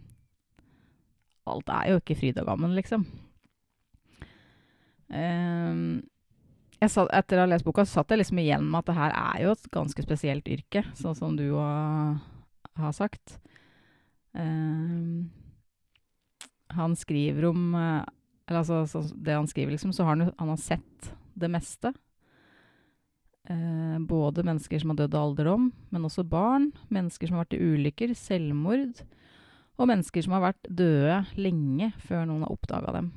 Alt 1.46 1.70
er 1.70 1.92
jo 1.92 2.02
ikke 2.02 2.18
fryd 2.18 2.40
og 2.42 2.48
gammen, 2.50 2.74
liksom. 2.75 3.06
Uh, 5.14 6.02
satt, 6.90 7.12
etter 7.14 7.38
å 7.38 7.46
ha 7.46 7.50
lest 7.52 7.66
boka, 7.66 7.86
så 7.86 8.02
satt 8.02 8.12
jeg 8.12 8.24
liksom 8.24 8.42
igjen 8.42 8.66
med 8.66 8.82
at 8.82 8.90
det 8.90 8.98
her 8.98 9.14
er 9.20 9.44
jo 9.44 9.52
et 9.54 9.68
ganske 9.74 10.06
spesielt 10.06 10.50
yrke, 10.52 10.82
sånn 10.98 11.18
som 11.18 11.38
du 11.38 11.46
òg 11.54 12.18
har 12.82 12.96
sagt. 12.98 13.38
Han 16.75 16.96
skriver 17.00 17.46
om 17.48 17.62
Eller 17.78 18.60
altså, 18.60 18.82
sånn 18.90 19.14
det 19.24 19.38
han 19.38 19.48
skriver, 19.48 19.78
liksom, 19.78 19.94
så 19.96 20.04
har 20.04 20.18
han, 20.18 20.34
han 20.36 20.52
har 20.52 20.60
sett 20.60 21.14
det 21.36 21.50
meste. 21.51 21.94
Eh, 23.46 24.00
både 24.00 24.46
mennesker 24.48 24.82
som 24.82 24.94
har 24.94 25.04
dødd 25.04 25.15
av 25.15 25.27
alderdom, 25.30 25.70
men 25.94 26.08
også 26.08 26.25
barn. 26.27 26.72
Mennesker 26.94 27.30
som 27.30 27.38
har 27.38 27.46
vært 27.46 27.58
i 27.58 27.62
ulykker, 27.62 28.15
selvmord. 28.18 29.04
Og 29.75 29.89
mennesker 29.92 30.24
som 30.24 30.38
har 30.38 30.48
vært 30.48 30.70
døde 30.72 31.20
lenge 31.38 31.92
før 32.08 32.25
noen 32.30 32.46
har 32.46 32.56
oppdaga 32.56 32.96
dem. 32.96 33.12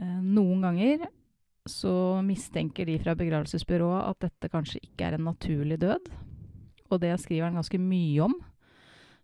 Eh, 0.00 0.20
noen 0.24 0.64
ganger 0.64 1.06
så 1.70 2.20
mistenker 2.24 2.88
de 2.88 2.98
fra 3.00 3.14
begravelsesbyrået 3.16 4.08
at 4.10 4.26
dette 4.26 4.50
kanskje 4.52 4.82
ikke 4.84 5.06
er 5.06 5.16
en 5.16 5.28
naturlig 5.30 5.78
død. 5.80 6.10
Og 6.90 7.00
det 7.00 7.14
skriver 7.22 7.48
han 7.48 7.60
ganske 7.60 7.80
mye 7.80 8.26
om. 8.26 8.34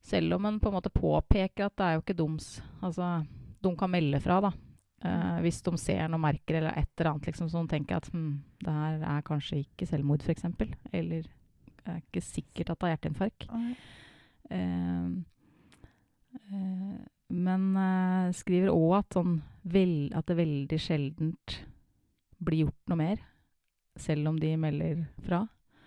Selv 0.07 0.38
om 0.38 0.47
han 0.49 0.61
på 0.61 0.71
en 0.71 0.78
måte 0.78 0.92
påpeker 0.92 1.66
at 1.66 1.76
det 1.76 1.87
er 1.87 1.97
jo 1.99 2.00
ikke 2.00 2.16
doms 2.16 2.62
Altså, 2.80 3.21
de 3.61 3.73
kan 3.76 3.90
melde 3.92 4.21
fra, 4.25 4.38
da. 4.40 4.54
Eh, 5.00 5.37
hvis 5.40 5.62
de 5.64 5.73
ser 5.80 6.11
noe 6.12 6.21
merker 6.21 6.59
eller 6.59 6.76
et 6.76 6.90
eller 6.99 7.14
annet 7.14 7.30
liksom, 7.30 7.49
som 7.49 7.69
tenker 7.69 7.97
at 7.97 8.09
hm, 8.12 8.35
det 8.61 8.75
her 8.75 9.04
er 9.14 9.23
kanskje 9.25 9.62
ikke 9.62 9.88
selvmord, 9.88 10.26
f.eks. 10.26 10.45
Eller 10.92 11.25
det 11.25 11.87
er 11.88 12.02
ikke 12.02 12.25
sikkert 12.25 12.75
at 12.75 12.80
det 12.80 12.88
er 12.88 12.92
hjerteinfarkt. 12.95 13.47
Uh, 14.50 15.23
eh, 16.50 16.99
men 17.30 17.64
skriver 18.37 18.75
òg 18.75 18.99
at, 18.99 19.16
sånn 19.16 19.38
vel, 19.71 19.95
at 20.19 20.28
det 20.28 20.37
veldig 20.37 20.80
sjeldent 20.83 21.57
blir 22.42 22.66
gjort 22.66 22.92
noe 22.92 23.00
mer, 23.00 23.25
selv 24.00 24.33
om 24.33 24.37
de 24.42 24.52
melder 24.61 25.04
fra. 25.25 25.45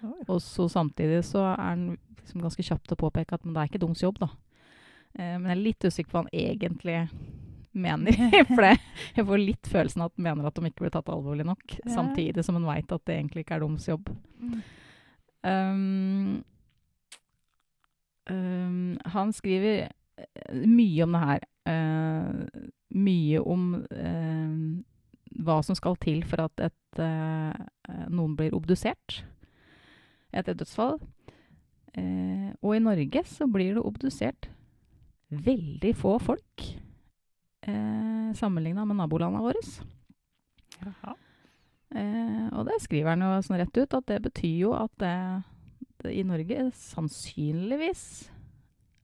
Oi. 0.08 0.24
Og 0.25 0.39
så 0.41 0.65
samtidig 0.72 1.22
så 1.27 1.43
er 1.51 1.62
han 1.62 1.86
liksom 2.17 2.41
ganske 2.48 2.65
kjapt 2.65 2.96
å 2.96 3.01
påpeke 3.03 3.36
at 3.36 3.46
men 3.46 3.53
det 3.53 3.62
er 3.62 3.70
ikke 3.70 3.84
deres 3.84 4.05
jobb, 4.05 4.24
da. 4.24 4.32
Men 5.13 5.50
jeg 5.51 5.53
er 5.53 5.65
litt 5.67 5.86
usikker 5.86 6.10
på 6.10 6.15
hva 6.15 6.24
han 6.24 6.34
egentlig 6.34 6.96
mener. 7.74 8.15
For 8.51 8.63
det, 8.63 8.77
jeg 9.18 9.27
får 9.27 9.42
litt 9.42 9.70
følelsen 9.70 10.03
av 10.03 10.12
at 10.12 10.18
han 10.18 10.27
mener 10.30 10.48
at 10.50 10.58
de 10.58 10.70
ikke 10.70 10.86
blir 10.86 10.94
tatt 10.94 11.12
alvorlig 11.12 11.46
nok, 11.48 11.77
Ja. 11.80 11.92
samtidig 11.96 12.46
som 12.46 12.58
han 12.60 12.70
veit 12.70 12.92
at 12.92 13.06
det 13.10 13.18
egentlig 13.18 13.46
ikke 13.46 13.58
er 13.58 13.65
deres 13.65 13.89
jobb. 13.89 14.13
Mm. 14.39 14.62
Um, 15.44 16.44
um, 18.32 18.98
han 19.15 19.34
skriver 19.36 19.89
eh, 19.89 20.63
mye 20.63 21.03
om 21.03 21.18
det 21.18 21.25
her. 21.27 21.50
Uh, 21.63 22.70
mye 22.94 23.39
om 23.39 23.70
uh, 23.88 24.56
hva 25.44 25.58
som 25.65 25.75
skal 25.75 25.96
til 26.03 26.22
for 26.27 26.44
at 26.44 26.65
et, 26.68 27.00
uh, 27.00 28.06
noen 28.12 28.36
blir 28.38 28.53
obdusert 28.53 29.24
etter 30.34 30.53
et 30.53 30.60
dødsfall. 30.60 31.00
Og 31.94 32.72
i 32.74 32.82
Norge 32.82 33.22
så 33.30 33.46
blir 33.46 33.75
det 33.75 33.84
obdusert 33.86 34.48
veldig 35.30 35.92
få 35.94 36.15
folk 36.18 36.63
eh, 37.67 38.29
sammenligna 38.38 38.86
med 38.88 39.00
nabolandene 39.00 39.43
våre. 39.43 39.62
Jaha. 40.84 41.15
Eh, 41.93 42.46
og 42.51 42.67
det 42.67 42.79
skriver 42.84 43.13
han 43.13 43.25
jo 43.25 43.32
sånn 43.46 43.60
rett 43.62 43.77
ut, 43.77 43.98
at 44.00 44.08
det 44.10 44.20
betyr 44.25 44.58
jo 44.65 44.74
at 44.77 44.93
det, 45.01 45.15
det 46.03 46.13
i 46.17 46.25
Norge 46.27 46.70
sannsynligvis 46.79 48.05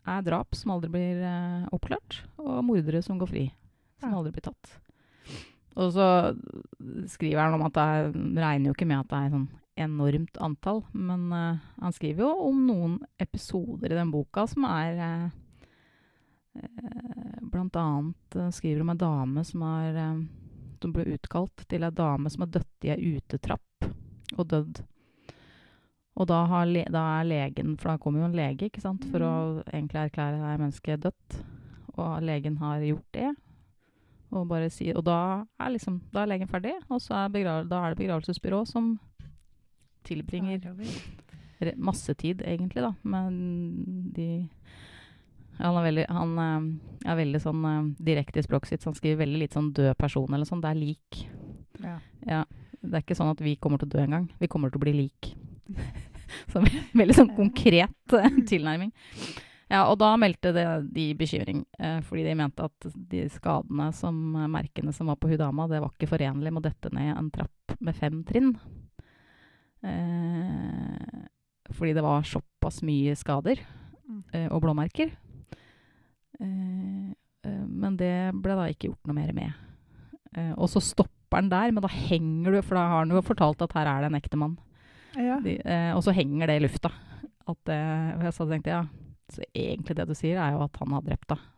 er 0.10 0.26
drap 0.26 0.58
som 0.58 0.74
aldri 0.74 0.92
blir 0.94 1.24
eh, 1.24 1.70
oppklart, 1.76 2.24
og 2.42 2.64
mordere 2.66 3.04
som 3.06 3.20
går 3.22 3.30
fri, 3.30 3.48
som 4.02 4.14
Ja. 4.14 4.18
aldri 4.18 4.34
blir 4.38 4.48
tatt. 4.50 4.76
Og 5.80 5.94
så 5.96 6.36
skriver 7.08 7.46
han 7.46 7.56
om 7.56 7.66
at 7.68 7.76
det 7.78 7.84
er, 7.84 8.08
regner 8.42 8.70
jo 8.70 8.76
ikke 8.76 8.88
med 8.90 9.00
at 9.04 9.12
det 9.12 9.20
er 9.20 9.36
sånn 9.36 9.50
enormt 9.80 10.40
antall, 10.44 10.82
men 10.92 11.30
uh, 11.32 11.60
han 11.80 11.96
skriver 11.96 12.26
jo 12.26 12.48
om 12.50 12.66
noen 12.68 12.98
episoder 13.22 13.94
i 13.94 14.00
den 14.00 14.12
boka 14.12 14.44
som 14.50 14.66
er 14.68 15.00
uh, 15.00 15.30
eh, 16.60 17.19
Blant 17.60 17.76
annet 17.76 18.36
eh, 18.36 18.52
skriver 18.56 18.82
om 18.82 18.90
en 18.94 18.98
dame 18.98 19.44
som 19.44 19.62
har 19.68 19.96
eh, 20.00 20.22
som 20.80 20.94
ble 20.96 21.04
utkalt 21.12 21.66
til 21.68 21.84
ei 21.84 21.92
dame 21.92 22.32
som 22.32 22.46
har 22.46 22.54
dødd 22.54 22.88
i 22.88 22.92
ei 22.94 23.18
utetrapp 23.18 23.90
og 24.38 24.48
dødd. 24.48 24.80
Og 26.20 26.28
da, 26.28 26.40
har 26.52 26.70
le 26.70 26.86
da 26.92 27.02
er 27.20 27.28
legen 27.28 27.76
For 27.80 27.92
da 27.92 28.00
kommer 28.00 28.24
jo 28.24 28.30
en 28.30 28.38
lege 28.38 28.68
ikke 28.68 28.84
sant, 28.84 29.04
for 29.12 29.24
å 29.24 29.34
egentlig 29.74 30.06
erklære 30.06 30.40
ei 30.40 30.58
menneske 30.60 30.98
dødt. 31.04 31.38
Og 31.98 32.24
legen 32.24 32.58
har 32.64 32.84
gjort 32.84 33.08
det. 33.16 33.30
Og, 34.30 34.46
bare 34.48 34.70
sier, 34.72 34.96
og 34.96 35.04
da 35.08 35.20
er 35.60 35.74
liksom 35.74 36.00
Da 36.14 36.24
er 36.24 36.32
legen 36.32 36.52
ferdig, 36.52 36.76
og 36.88 37.02
så 37.04 37.26
er, 37.26 37.34
begrav 37.34 37.68
da 37.68 37.84
er 37.84 37.96
det 37.96 38.04
begravelsesbyrå 38.04 38.64
som 38.70 38.94
tilbringer 40.08 40.64
masse 41.76 42.14
tid, 42.16 42.40
egentlig, 42.48 42.86
da. 42.86 42.94
Men 43.04 44.14
de 44.16 44.48
Han 45.60 45.76
er 45.76 45.84
veldig, 45.90 46.06
han, 46.10 46.32
eh, 46.40 47.10
er 47.12 47.18
veldig 47.20 47.42
sånn 47.44 47.66
eh, 47.68 47.82
direkte 48.12 48.40
i 48.40 48.46
språket 48.46 48.70
sitt, 48.74 48.82
så 48.84 48.90
han 48.92 48.96
skriver 49.00 49.26
veldig 49.26 49.40
litt 49.44 49.54
sånn 49.58 49.74
død 49.76 49.98
person 50.00 50.34
eller 50.34 50.46
sånn. 50.48 50.62
Det 50.64 50.70
er 50.72 50.80
lik. 50.80 51.20
Ja. 51.84 51.98
Ja. 52.28 52.44
Det 52.82 52.94
er 52.96 53.04
ikke 53.04 53.18
sånn 53.20 53.32
at 53.34 53.42
vi 53.44 53.58
kommer 53.60 53.78
til 53.82 53.90
å 53.90 53.92
dø 53.98 54.00
en 54.06 54.16
gang. 54.16 54.30
Vi 54.40 54.48
kommer 54.48 54.72
til 54.72 54.80
å 54.80 54.86
bli 54.86 54.94
lik. 54.96 55.34
så 56.54 56.62
ve- 56.64 56.86
veldig 56.96 57.16
sånn 57.18 57.36
konkret 57.36 58.16
eh, 58.16 58.40
tilnærming. 58.54 58.94
Ja, 59.70 59.84
og 59.92 60.00
da 60.02 60.16
meldte 60.18 60.50
det, 60.56 60.64
de 60.96 61.10
bekymring, 61.14 61.60
eh, 61.78 62.00
fordi 62.08 62.24
de 62.26 62.34
mente 62.40 62.64
at 62.66 62.88
de 63.12 63.28
skadene 63.30 63.92
som 63.94 64.16
merkene 64.50 64.90
som 64.96 65.12
var 65.12 65.20
på 65.22 65.30
Hudama, 65.30 65.68
det 65.70 65.82
var 65.84 65.92
ikke 65.94 66.10
forenlig 66.10 66.50
med 66.56 66.64
å 66.64 66.68
dette 66.72 66.90
ned 66.96 67.12
en 67.20 67.28
trapp 67.36 67.76
med 67.84 67.96
fem 68.00 68.24
trinn. 68.26 68.56
Eh, 69.84 71.28
fordi 71.76 71.94
det 71.94 72.02
var 72.04 72.24
såpass 72.26 72.82
mye 72.84 73.14
skader 73.16 73.60
Mm. 74.10 74.24
eh, 74.34 74.48
og 74.50 74.64
blåmerker. 74.64 75.12
Eh, 76.40 77.12
eh, 77.46 77.66
men 77.68 77.98
det 78.00 78.14
ble 78.40 78.56
da 78.58 78.68
ikke 78.72 78.90
gjort 78.90 79.10
noe 79.10 79.18
mer 79.18 79.34
med. 79.36 79.52
Eh, 80.38 80.54
og 80.56 80.70
så 80.72 80.82
stopper 80.84 81.42
han 81.42 81.52
der, 81.52 81.74
men 81.76 81.84
da 81.86 81.92
henger 81.92 82.56
du 82.56 82.62
For 82.66 82.78
da 82.78 82.88
har 82.90 83.04
han 83.04 83.14
jo 83.14 83.22
fortalt 83.26 83.62
at 83.62 83.76
her 83.78 83.90
er 83.90 84.02
det 84.02 84.10
en 84.10 84.18
ektemann. 84.20 84.58
Ja. 85.18 85.40
De, 85.44 85.58
og 85.98 86.04
så 86.06 86.14
henger 86.16 86.50
det 86.50 86.60
i 86.60 86.64
lufta. 86.64 86.92
At, 87.50 87.70
jeg 87.70 88.34
så 88.36 88.46
tenkte 88.50 88.74
ja, 88.76 88.84
så 89.34 89.46
egentlig 89.58 89.96
det 89.98 90.06
du 90.10 90.14
sier, 90.18 90.38
er 90.38 90.54
jo 90.54 90.64
at 90.68 90.78
han 90.82 90.94
har 90.94 91.06
drept 91.06 91.34
henne. 91.34 91.56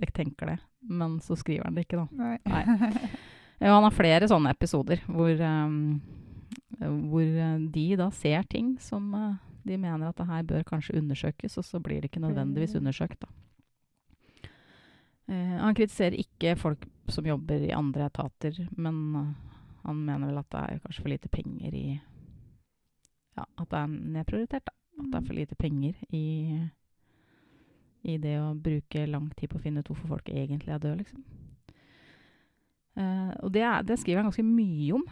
Jeg 0.00 0.12
tenker 0.16 0.48
det. 0.48 0.56
Men 0.88 1.18
så 1.20 1.36
skriver 1.36 1.68
han 1.68 1.76
det 1.76 1.84
ikke, 1.84 2.00
da. 2.00 2.06
Nei. 2.16 2.36
Nei. 2.48 3.08
Ja, 3.56 3.70
han 3.72 3.86
har 3.86 3.94
flere 3.96 4.26
sånne 4.28 4.50
episoder 4.52 5.00
hvor, 5.08 5.30
um, 5.40 5.94
hvor 7.08 7.22
de 7.72 7.84
da 7.96 8.10
ser 8.12 8.42
ting 8.52 8.74
som 8.84 9.06
uh, 9.16 9.38
de 9.66 9.78
mener 9.80 10.08
at 10.08 10.18
det 10.18 10.26
her 10.28 10.44
bør 10.46 10.66
kanskje 10.66 10.98
undersøkes, 11.00 11.56
og 11.58 11.64
så 11.64 11.80
blir 11.82 12.00
det 12.00 12.10
ikke 12.10 12.22
nødvendigvis 12.22 12.76
undersøkt. 12.78 13.18
Da. 13.24 13.30
Eh, 15.28 15.56
han 15.58 15.74
kritiserer 15.74 16.18
ikke 16.20 16.56
folk 16.58 16.86
som 17.10 17.26
jobber 17.26 17.66
i 17.66 17.74
andre 17.74 18.06
etater, 18.06 18.58
men 18.78 19.00
uh, 19.16 19.54
han 19.86 20.02
mener 20.06 20.30
vel 20.30 20.40
at 20.42 20.50
det 20.52 20.62
er 20.62 20.82
kanskje 20.84 21.02
for 21.02 21.12
lite 21.12 21.30
penger 21.32 21.74
i 21.74 21.86
Ja, 23.36 23.44
at 23.44 23.68
det 23.70 23.78
er 23.78 23.86
nedprioritert, 23.86 24.66
da. 24.66 24.72
At 24.96 25.10
det 25.12 25.18
er 25.18 25.26
for 25.26 25.36
lite 25.36 25.54
penger 25.54 25.94
i 26.08 26.24
i 28.06 28.16
det 28.22 28.36
å 28.38 28.54
bruke 28.54 29.02
lang 29.10 29.26
tid 29.34 29.50
på 29.50 29.58
å 29.58 29.62
finne 29.64 29.82
ut 29.82 29.88
hvorfor 29.90 30.12
folk 30.14 30.28
egentlig 30.30 30.70
er 30.70 30.78
døde, 30.78 31.00
liksom. 31.00 31.24
Uh, 32.96 33.32
og 33.42 33.50
det, 33.52 33.64
er, 33.66 33.82
det 33.82 33.98
skriver 33.98 34.22
han 34.22 34.30
ganske 34.30 34.46
mye 34.46 34.94
om. 34.94 35.02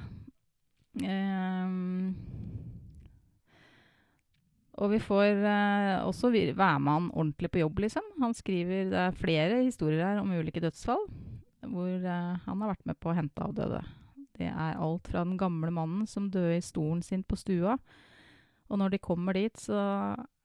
Eh, 1.02 1.72
og 4.74 4.90
vi 4.90 4.98
får 5.02 5.44
eh, 5.46 6.02
også 6.02 6.32
være 6.34 6.80
med 6.82 6.92
han 6.92 7.10
ordentlig 7.12 7.50
på 7.50 7.62
jobb, 7.62 7.84
liksom. 7.86 8.06
Han 8.20 8.34
skriver 8.34 8.90
Det 8.90 8.98
er 8.98 9.18
flere 9.18 9.62
historier 9.62 10.02
her 10.02 10.22
om 10.22 10.32
ulike 10.34 10.60
dødsfall 10.60 11.06
hvor 11.70 11.88
eh, 11.88 12.34
han 12.44 12.60
har 12.62 12.72
vært 12.74 12.86
med 12.88 12.98
på 13.00 13.10
å 13.10 13.16
hente 13.16 13.44
avdøde. 13.44 13.82
Det 14.34 14.48
er 14.50 14.80
alt 14.82 15.08
fra 15.08 15.22
den 15.24 15.38
gamle 15.38 15.70
mannen 15.74 16.08
som 16.10 16.30
døde 16.32 16.58
i 16.58 16.64
stolen 16.64 17.02
sin 17.02 17.22
på 17.22 17.38
stua. 17.38 17.78
Og 18.68 18.80
når 18.80 18.94
de 18.94 19.02
kommer 19.04 19.36
dit, 19.36 19.60
så 19.60 19.78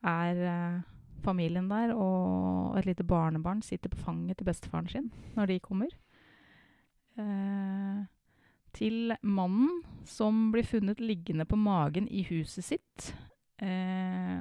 er 0.06 0.44
eh, 0.52 0.80
familien 1.24 1.70
der, 1.72 1.96
og 1.96 2.78
et 2.80 2.88
lite 2.88 3.04
barnebarn 3.08 3.64
sitter 3.66 3.92
på 3.92 4.00
fanget 4.06 4.40
til 4.40 4.48
bestefaren 4.48 4.88
sin 4.92 5.10
når 5.36 5.54
de 5.54 5.60
kommer. 5.64 5.92
Eh, 7.20 8.06
til 8.76 9.16
mannen 9.24 9.82
som 10.08 10.52
blir 10.54 10.68
funnet 10.68 11.02
liggende 11.02 11.48
på 11.50 11.58
magen 11.58 12.08
i 12.08 12.24
huset 12.30 12.64
sitt. 12.64 13.10
Eh, 13.62 14.40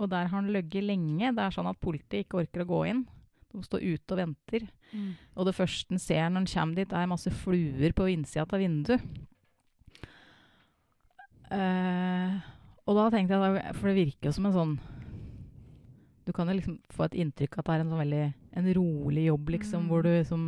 og 0.00 0.08
der 0.08 0.26
har 0.28 0.34
han 0.40 0.50
løgget 0.52 0.84
lenge. 0.84 1.32
Det 1.36 1.42
er 1.44 1.50
sånn 1.54 1.68
at 1.70 1.80
politiet 1.80 2.24
ikke 2.26 2.40
orker 2.44 2.64
å 2.64 2.68
gå 2.70 2.82
inn. 2.88 3.02
De 3.52 3.62
står 3.66 3.82
ute 3.82 4.14
og 4.14 4.20
venter. 4.20 4.68
Og 5.36 5.46
det 5.46 5.54
første 5.54 5.90
han 5.90 5.98
ser 5.98 6.28
når 6.30 6.40
han 6.44 6.46
kommer 6.46 6.74
dit, 6.80 6.92
er 6.92 7.06
masse 7.10 7.30
fluer 7.30 7.92
på 7.92 8.06
innsida 8.12 8.46
av 8.46 8.60
vinduet. 8.62 9.02
Eh, 11.50 12.38
og 12.86 12.94
da 12.96 13.08
tenkte 13.10 13.38
jeg, 13.38 13.74
for 13.78 13.90
det 13.90 13.96
virker 13.98 14.28
jo 14.30 14.34
som 14.36 14.46
en 14.46 14.54
sånn 14.54 14.74
Du 16.26 16.30
kan 16.36 16.46
jo 16.46 16.54
liksom 16.54 16.76
få 16.94 17.08
et 17.08 17.16
inntrykk 17.24 17.56
av 17.58 17.62
at 17.64 17.66
det 17.66 17.74
er 17.74 17.82
en 17.82 17.90
sånn 17.90 18.02
veldig 18.04 18.24
en 18.60 18.68
rolig 18.76 19.24
jobb, 19.26 19.48
liksom, 19.56 19.82
Mm. 19.82 19.88
hvor 19.88 20.02
du 20.02 20.08
liksom 20.10 20.42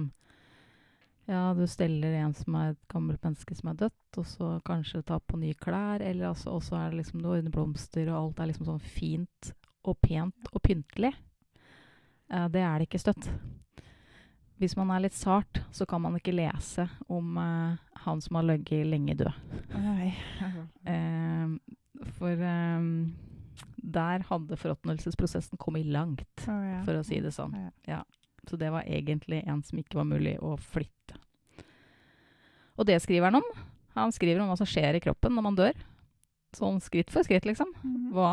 Ja, 1.31 1.53
du 1.55 1.63
steller 1.71 2.17
en 2.19 2.35
som 2.35 2.57
er 2.59 2.73
et 2.73 2.81
gammelt 2.91 3.23
menneske 3.23 3.55
som 3.55 3.71
er 3.71 3.79
dødt, 3.85 4.19
og 4.19 4.27
så 4.27 4.49
kanskje 4.67 5.05
ta 5.07 5.21
på 5.23 5.39
nye 5.39 5.55
klær, 5.55 6.03
eller 6.03 6.33
altså, 6.33 6.57
og 6.57 6.65
så 6.67 6.81
er 6.81 6.91
det 6.91 7.03
liksom 7.03 7.23
du 7.23 7.31
ordner 7.31 7.55
blomster, 7.55 8.11
og 8.11 8.19
alt 8.19 8.43
er 8.43 8.51
liksom 8.51 8.69
sånn 8.69 8.83
fint 8.83 9.53
og 9.87 9.99
pent 10.03 10.51
og 10.51 10.63
pyntelig. 10.67 11.13
Eh, 12.33 12.49
det 12.53 12.63
er 12.67 12.79
det 12.79 12.89
ikke 12.89 13.03
støtt. 13.03 13.29
Hvis 14.63 14.77
man 14.79 14.93
er 14.95 15.03
litt 15.03 15.17
sart, 15.19 15.63
så 15.75 15.87
kan 15.91 16.03
man 16.05 16.19
ikke 16.19 16.35
lese 16.35 16.87
om 17.11 17.39
eh, 17.39 17.79
han 18.05 18.21
som 18.23 18.39
har 18.39 18.49
ligget 18.53 18.87
lenge 18.91 19.19
død. 19.23 19.33
Eh, 20.83 21.51
for 22.19 22.41
eh, 22.43 22.87
der 23.83 24.25
hadde 24.27 24.57
forråtnelsesprosessen 24.59 25.59
kommet 25.59 25.87
langt, 25.87 26.47
oh, 26.49 26.63
ja. 26.67 26.81
for 26.87 26.99
å 26.99 27.05
si 27.07 27.21
det 27.23 27.31
sånn. 27.35 27.55
Ja. 27.87 28.01
Så 28.49 28.59
det 28.59 28.73
var 28.75 28.87
egentlig 28.91 29.43
en 29.47 29.63
som 29.63 29.79
ikke 29.79 30.01
var 30.01 30.09
mulig 30.11 30.35
å 30.43 30.57
flytte. 30.59 31.02
Og 32.83 32.89
det 32.89 32.99
skriver 33.05 33.31
han 33.31 33.39
om. 33.39 33.49
Han 33.95 34.13
skriver 34.15 34.43
om 34.43 34.51
hva 34.51 34.59
som 34.59 34.67
skjer 34.67 34.99
i 34.99 35.03
kroppen 35.05 35.37
når 35.37 35.45
man 35.47 35.59
dør. 35.59 35.83
Sånn 36.57 36.81
skritt 36.85 37.13
for 37.13 37.25
skritt, 37.25 37.47
liksom. 37.49 37.71
Mhm. 37.81 38.09
Hva 38.13 38.33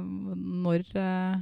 Når 0.00 0.86
eh, 0.96 1.40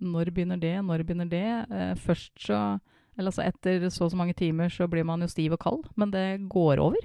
Når 0.00 0.30
begynner 0.30 0.60
det? 0.60 0.76
Når 0.84 1.04
begynner 1.04 1.28
det? 1.28 1.48
Eh, 1.66 1.94
først 1.96 2.32
så 2.38 2.78
Eller 3.18 3.32
altså 3.32 3.42
etter 3.42 3.88
så 3.90 4.04
og 4.04 4.12
så 4.12 4.16
mange 4.16 4.36
timer 4.36 4.68
så 4.68 4.86
blir 4.86 5.04
man 5.04 5.20
jo 5.24 5.28
stiv 5.28 5.52
og 5.56 5.58
kald, 5.58 5.86
men 5.96 6.10
det 6.12 6.48
går 6.52 6.78
over. 6.78 7.00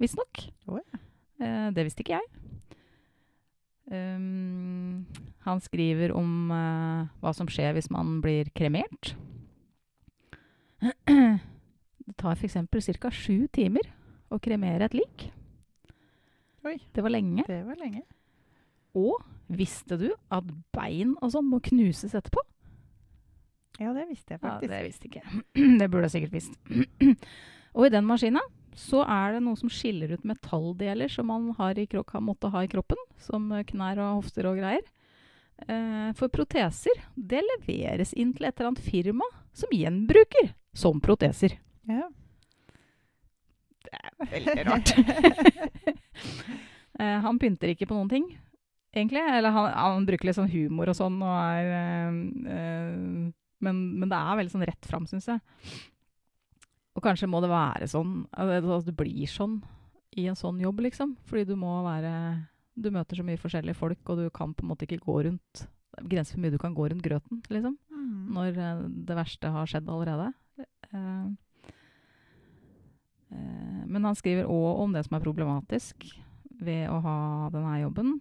Visstnok. 0.00 0.48
Oh, 0.66 0.80
ja. 0.80 1.70
det 1.70 1.84
visste 1.84 2.00
ikke 2.00 2.16
jeg. 2.16 2.24
Um, 3.92 5.04
han 5.44 5.60
skriver 5.60 6.14
om 6.16 6.48
uh, 6.48 7.04
hva 7.20 7.34
som 7.36 7.44
skjer 7.52 7.76
hvis 7.76 7.90
man 7.92 8.22
blir 8.24 8.48
kremert. 8.56 9.12
Det 12.04 12.16
tar 12.20 12.36
f.eks. 12.36 12.98
ca. 13.00 13.10
sju 13.10 13.46
timer 13.52 13.88
å 14.32 14.40
kremere 14.42 14.88
et 14.88 14.96
lik. 14.96 15.28
Oi. 16.64 16.78
Det 16.92 17.04
var 17.04 17.12
lenge. 17.12 17.44
Det 17.48 17.60
var 17.66 17.78
lenge. 17.80 18.02
Og 18.96 19.20
visste 19.52 19.98
du 20.00 20.08
at 20.32 20.50
bein 20.74 21.14
og 21.20 21.32
sånn 21.34 21.48
må 21.48 21.60
knuses 21.64 22.14
etterpå? 22.16 22.42
Ja, 23.82 23.90
det 23.92 24.06
visste 24.08 24.36
jeg 24.36 24.42
faktisk. 24.42 24.70
Ja, 24.70 24.76
det 24.76 24.84
visste 24.86 25.08
ikke 25.10 25.22
det 25.80 25.88
burde 25.90 26.06
jeg 26.06 26.14
sikkert 26.14 26.36
visst. 26.36 26.58
og 27.76 27.88
i 27.88 27.92
den 27.92 28.06
maskina 28.06 28.42
så 28.78 29.02
er 29.06 29.36
det 29.36 29.42
noe 29.44 29.58
som 29.58 29.70
skiller 29.70 30.14
ut 30.14 30.26
metalldeler 30.26 31.10
som 31.10 31.28
man 31.30 31.52
har 31.58 31.78
i 31.78 31.86
måttet 32.22 32.50
ha 32.50 32.62
i 32.64 32.70
kroppen, 32.70 32.98
som 33.22 33.50
knær 33.70 34.00
og 34.02 34.22
hofter 34.22 34.48
og 34.50 34.58
greier. 34.58 34.82
Eh, 35.68 36.10
for 36.18 36.30
proteser, 36.34 37.04
det 37.14 37.44
leveres 37.46 38.14
inn 38.18 38.32
til 38.34 38.48
et 38.48 38.58
eller 38.58 38.72
annet 38.72 38.82
firma 38.82 39.28
som 39.54 39.70
gjenbruker 39.70 40.50
som 40.74 40.98
proteser. 41.02 41.54
Ja. 41.90 42.08
Det 43.84 44.00
er 44.00 44.30
veldig 44.34 44.66
rart. 44.70 44.94
Eh, 46.94 47.16
han 47.24 47.40
pynter 47.42 47.72
ikke 47.72 47.88
på 47.90 47.96
noen 47.96 48.06
ting, 48.06 48.26
egentlig. 48.94 49.18
Eller 49.18 49.50
han, 49.50 49.64
han 49.74 50.04
bruker 50.06 50.28
litt 50.28 50.36
sånn 50.36 50.46
humor 50.52 50.92
og 50.92 50.94
sånn, 50.94 51.16
og 51.26 51.32
er 51.42 51.72
eh, 51.74 53.32
men, 53.66 53.80
men 53.98 54.12
det 54.12 54.14
er 54.20 54.38
veldig 54.38 54.52
sånn 54.52 54.62
rett 54.70 54.86
fram, 54.86 55.08
syns 55.10 55.26
jeg. 55.26 55.42
Og 56.94 57.02
kanskje 57.02 57.26
må 57.26 57.40
det 57.42 57.50
være 57.50 57.88
sånn 57.90 58.12
at 58.38 58.86
du 58.86 58.92
blir 58.94 59.26
sånn 59.26 59.56
i 60.14 60.28
en 60.30 60.38
sånn 60.38 60.62
jobb, 60.62 60.84
liksom. 60.86 61.16
Fordi 61.26 61.42
du 61.50 61.56
må 61.58 61.80
være 61.82 62.12
Du 62.78 62.92
møter 62.94 63.18
så 63.18 63.26
mye 63.26 63.42
forskjellige 63.42 63.74
folk, 63.78 63.98
og 64.14 64.22
du 64.22 64.28
kan 64.30 64.54
på 64.54 64.62
en 64.62 64.70
måte 64.70 64.86
ikke 64.86 65.02
gå 65.02 65.16
rundt 65.26 65.64
Det 65.66 65.98
er 66.04 66.08
grenser 66.14 66.36
for 66.38 66.44
mye 66.46 66.54
du 66.54 66.60
kan 66.62 66.78
gå 66.78 66.86
rundt 66.94 67.02
grøten, 67.02 67.42
liksom 67.50 67.74
Mm. 67.90 68.30
når 68.38 68.54
det 69.10 69.14
verste 69.18 69.50
har 69.50 69.66
skjedd 69.66 69.86
allerede. 69.90 70.30
Eh, 70.60 71.26
men 73.94 74.04
han 74.08 74.16
skriver 74.18 74.48
òg 74.50 74.84
om 74.84 74.94
det 74.94 75.04
som 75.06 75.16
er 75.16 75.24
problematisk 75.24 76.06
ved 76.64 76.88
å 76.90 77.00
ha 77.04 77.18
denne 77.54 77.76
jobben. 77.82 78.16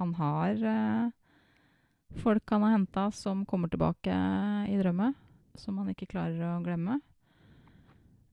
Han 0.00 0.14
har 0.18 0.58
eh, 0.58 1.12
folk 2.20 2.50
han 2.50 2.66
har 2.66 2.74
henta 2.76 3.08
som 3.14 3.44
kommer 3.48 3.70
tilbake 3.72 4.14
i 4.68 4.78
drømme, 4.80 5.12
som 5.58 5.78
han 5.80 5.92
ikke 5.92 6.10
klarer 6.10 6.42
å 6.48 6.62
glemme. 6.64 6.98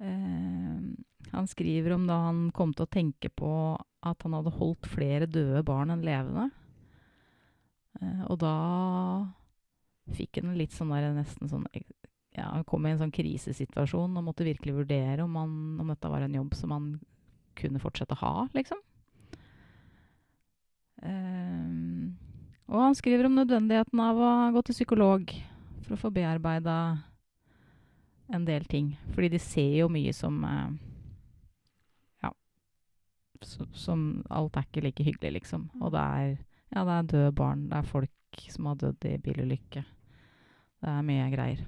Eh, 0.02 0.78
han 1.32 1.48
skriver 1.48 1.96
om 1.96 2.08
da 2.10 2.17
han 2.28 2.50
kom 2.56 2.74
til 2.74 2.88
å 2.88 2.91
tenke 2.91 3.30
på 3.30 3.52
at 4.02 4.26
han 4.26 4.36
hadde 4.36 4.56
holdt 4.58 4.89
flere 4.89 5.30
døde 5.30 5.62
barn 5.67 5.94
enn 5.94 6.04
levende. 6.06 6.50
Eh, 8.02 8.24
og 8.28 8.41
da 8.41 8.56
fikk 10.12 10.41
han 10.41 10.58
litt 10.58 10.74
sånn 10.76 10.91
der 10.91 11.13
nesten 11.15 11.52
sånn 11.52 11.67
ja, 12.38 12.63
kom 12.67 12.86
i 12.88 12.91
en 12.94 13.00
sånn 13.02 13.12
krisesituasjon 13.13 14.17
og 14.17 14.24
måtte 14.24 14.46
virkelig 14.48 14.74
vurdere 14.78 15.24
om, 15.26 15.32
man, 15.36 15.56
om 15.82 15.88
dette 15.91 16.10
var 16.12 16.22
en 16.26 16.38
jobb 16.39 16.54
som 16.56 16.70
man 16.72 16.86
kunne 17.60 17.82
fortsette 17.84 18.15
å 18.15 18.22
ha, 18.22 18.34
liksom. 18.56 18.80
Ehm, 21.04 22.15
og 22.70 22.80
han 22.86 22.96
skriver 22.96 23.28
om 23.28 23.36
nødvendigheten 23.39 24.00
av 24.04 24.20
å 24.22 24.32
gå 24.56 24.62
til 24.67 24.78
psykolog 24.78 25.34
for 25.84 25.96
å 25.96 26.00
få 26.00 26.12
bearbeida 26.13 26.76
en 28.32 28.46
del 28.48 28.63
ting. 28.70 28.94
Fordi 29.12 29.32
de 29.34 29.39
ser 29.44 29.74
jo 29.82 29.89
mye 29.91 30.13
som 30.15 30.44
uh, 30.46 30.70
Ja. 32.24 32.32
så- 33.41 33.67
Som 33.74 34.24
alt 34.30 34.56
er 34.56 34.63
ikke 34.63 34.84
like 34.84 35.04
hyggelig, 35.04 35.41
liksom. 35.41 35.70
Og 35.82 35.91
det 35.91 36.00
er, 36.00 36.38
ja, 36.76 36.84
det 36.86 36.91
er 36.94 37.04
døde 37.04 37.36
barn, 37.36 37.67
det 37.70 37.78
er 37.78 37.82
folk 37.84 38.10
som 38.50 38.65
har 38.65 38.76
dødd 38.76 39.06
i 39.06 39.17
bilulykke. 39.17 39.84
Det 40.82 40.88
er 40.89 41.02
mye 41.02 41.30
greier. 41.36 41.65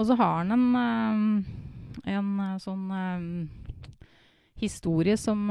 Og 0.00 0.06
så 0.08 0.16
har 0.16 0.38
han 0.38 0.52
en, 0.54 0.76
eh, 0.80 2.14
en 2.16 2.28
eh, 2.40 2.60
sånn 2.62 2.86
eh, 2.96 4.04
historie 4.60 5.16
som 5.20 5.42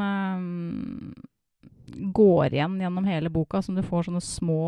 går 1.89 2.53
igjen 2.53 2.79
gjennom 2.81 3.05
hele 3.09 3.29
boka, 3.33 3.61
som 3.61 3.77
du 3.77 3.81
får 3.85 4.07
sånne 4.07 4.21
små 4.21 4.63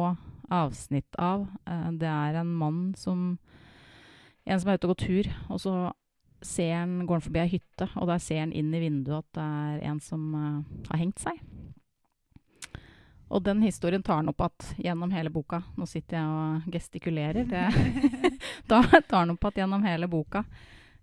avsnitt 0.51 1.17
av. 1.21 1.45
Det 1.97 2.09
er 2.09 2.39
en 2.41 2.53
mann 2.57 2.93
som 2.97 3.39
En 4.41 4.57
som 4.59 4.71
er 4.71 4.79
ute 4.79 4.87
og 4.87 4.95
går 4.95 5.05
tur, 5.05 5.27
og 5.53 5.59
så 5.61 5.71
ser 6.41 6.71
han, 6.73 7.05
går 7.05 7.19
han 7.19 7.21
forbi 7.21 7.39
ei 7.43 7.51
hytte, 7.51 7.85
og 7.93 8.07
der 8.09 8.17
ser 8.17 8.39
han 8.39 8.53
inn 8.57 8.73
i 8.73 8.79
vinduet 8.81 9.19
at 9.19 9.35
det 9.37 9.43
er 9.45 9.83
en 9.91 9.99
som 10.01 10.23
har 10.89 10.97
hengt 10.97 11.21
seg. 11.21 11.37
Og 13.31 13.43
den 13.45 13.61
historien 13.63 14.03
tar 14.03 14.19
han 14.19 14.29
opp 14.31 14.43
igjen 14.43 14.85
gjennom 14.85 15.13
hele 15.15 15.31
boka. 15.31 15.61
Nå 15.79 15.87
sitter 15.87 16.19
jeg 16.19 16.27
og 16.27 16.73
gestikulerer. 16.73 17.47
Det, 17.47 17.63
da 18.71 18.81
tar 18.99 19.23
han 19.23 19.33
opp 19.35 19.47
igjen 19.47 19.63
gjennom 19.63 19.87
hele 19.87 20.09
boka. 20.11 20.43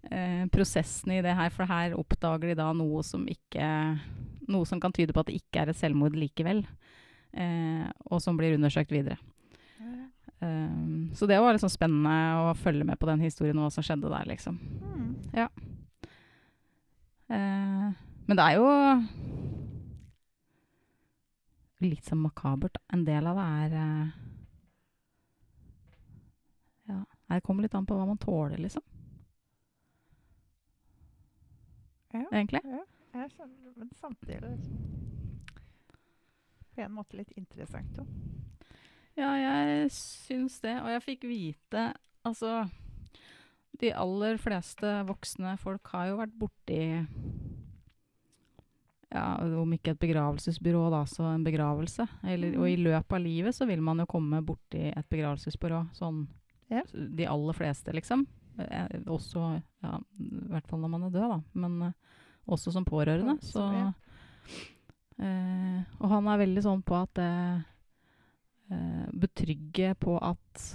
Eh, 0.03 0.45
prosessen 0.53 1.17
i 1.17 1.23
det 1.25 1.35
her, 1.35 1.51
for 1.51 1.69
her 1.69 1.97
oppdager 1.99 2.53
de 2.53 2.59
da 2.61 2.69
noe 2.77 3.03
som 3.07 3.27
ikke 3.29 3.69
Noe 4.49 4.65
som 4.65 4.79
kan 4.81 4.95
tyde 4.97 5.13
på 5.13 5.21
at 5.21 5.29
det 5.29 5.43
ikke 5.43 5.61
er 5.61 5.69
et 5.69 5.77
selvmord 5.77 6.15
likevel. 6.17 6.63
Eh, 7.37 7.83
og 8.09 8.23
som 8.25 8.39
blir 8.39 8.55
undersøkt 8.57 8.95
videre. 8.95 9.19
Um, 10.41 11.11
så 11.15 11.27
det 11.27 11.41
var 11.43 11.53
liksom 11.53 11.71
spennende 11.73 12.15
å 12.39 12.55
følge 12.55 12.87
med 12.87 12.99
på 12.99 13.09
den 13.11 13.25
historien 13.27 13.59
og 13.59 13.67
hva 13.67 13.73
som 13.75 13.85
skjedde 13.85 14.11
der, 14.13 14.29
liksom. 14.31 14.59
Mm. 14.81 15.09
Ja. 15.35 15.49
Uh, 17.29 17.91
men 18.29 18.39
det 18.39 18.45
er 18.45 18.57
jo 18.57 18.69
litt 21.85 22.05
sånn 22.09 22.23
makabert. 22.23 22.79
En 22.93 23.05
del 23.07 23.27
av 23.31 23.39
det 23.39 23.47
er 23.47 24.13
Ja, 26.89 27.03
Det 27.29 27.43
kommer 27.45 27.63
litt 27.63 27.75
an 27.75 27.87
på 27.87 27.97
hva 27.99 28.07
man 28.09 28.19
tåler, 28.19 28.59
liksom. 28.59 28.83
Ja. 32.15 32.25
Egentlig. 32.33 32.63
Ja, 32.65 32.85
jeg 33.13 33.31
skjønner, 33.35 33.73
men 33.77 33.91
samtidig 34.01 34.41
liksom, 34.41 34.79
på 36.73 36.85
en 36.87 36.95
måte 36.97 37.19
litt 37.19 37.35
interessant 37.37 38.01
òg. 38.01 38.09
Ja, 39.19 39.33
jeg 39.35 39.91
syns 39.93 40.61
det. 40.63 40.77
Og 40.81 40.93
jeg 40.95 41.05
fikk 41.05 41.27
vite 41.29 41.89
Altså, 42.27 42.67
de 43.81 43.93
aller 43.95 44.37
fleste 44.43 44.91
voksne 45.09 45.55
folk 45.63 45.87
har 45.95 46.11
jo 46.11 46.19
vært 46.19 46.35
borti 46.37 46.81
ja, 49.09 49.27
Om 49.61 49.73
ikke 49.73 49.95
et 49.95 50.01
begravelsesbyrå, 50.03 50.83
da, 50.93 51.05
så 51.09 51.25
en 51.31 51.45
begravelse. 51.47 52.07
Eller, 52.29 52.57
Og 52.59 52.69
i 52.69 52.77
løpet 52.77 53.15
av 53.17 53.23
livet 53.25 53.57
så 53.57 53.67
vil 53.69 53.81
man 53.85 54.03
jo 54.03 54.07
komme 54.11 54.43
borti 54.45 54.89
et 54.91 55.09
begravelsesbyrå. 55.09 55.89
Sånn 55.97 56.27
Ja. 56.69 56.83
De 56.93 57.25
aller 57.25 57.57
fleste, 57.57 57.93
liksom. 57.97 58.27
Eh, 58.59 58.99
også 59.07 59.63
ja, 59.83 59.95
I 60.21 60.49
hvert 60.53 60.67
fall 60.69 60.83
når 60.83 60.91
man 60.93 61.07
er 61.07 61.15
død, 61.15 61.31
da. 61.31 61.41
Men 61.55 61.83
eh, 61.87 61.93
også 62.49 62.73
som 62.75 62.85
pårørende. 62.85 63.39
Så, 63.41 63.65
eh, 65.19 65.81
og 65.99 66.09
han 66.13 66.29
er 66.29 66.43
veldig 66.45 66.65
sånn 66.67 66.83
på 66.85 66.99
at 66.99 67.15
det 67.17 67.65
eh, 68.71 69.09
Betrygge 69.17 69.95
på 69.97 70.19
at 70.21 70.69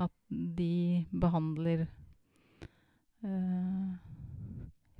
at 0.00 0.12
de 0.30 1.04
behandler 1.12 1.86
eh, 3.24 3.88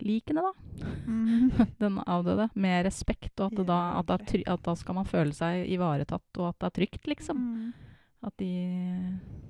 likene, 0.07 0.43
da. 0.45 0.89
Mm. 1.07 1.51
Den 1.83 1.99
avdøde. 2.05 2.49
Med 2.55 2.85
respekt, 2.87 3.33
og 3.39 3.51
at, 3.51 3.59
det 3.61 3.67
da, 3.69 3.79
at, 3.99 4.09
det 4.09 4.17
er 4.17 4.27
try 4.33 4.43
at 4.55 4.65
da 4.67 4.75
skal 4.79 4.99
man 5.01 5.09
føle 5.09 5.37
seg 5.37 5.69
ivaretatt, 5.75 6.29
og 6.41 6.51
at 6.51 6.59
det 6.59 6.69
er 6.71 6.77
trygt, 6.81 7.11
liksom. 7.11 7.41
Mm. 7.41 7.91
At 8.29 8.37
de, 8.43 8.53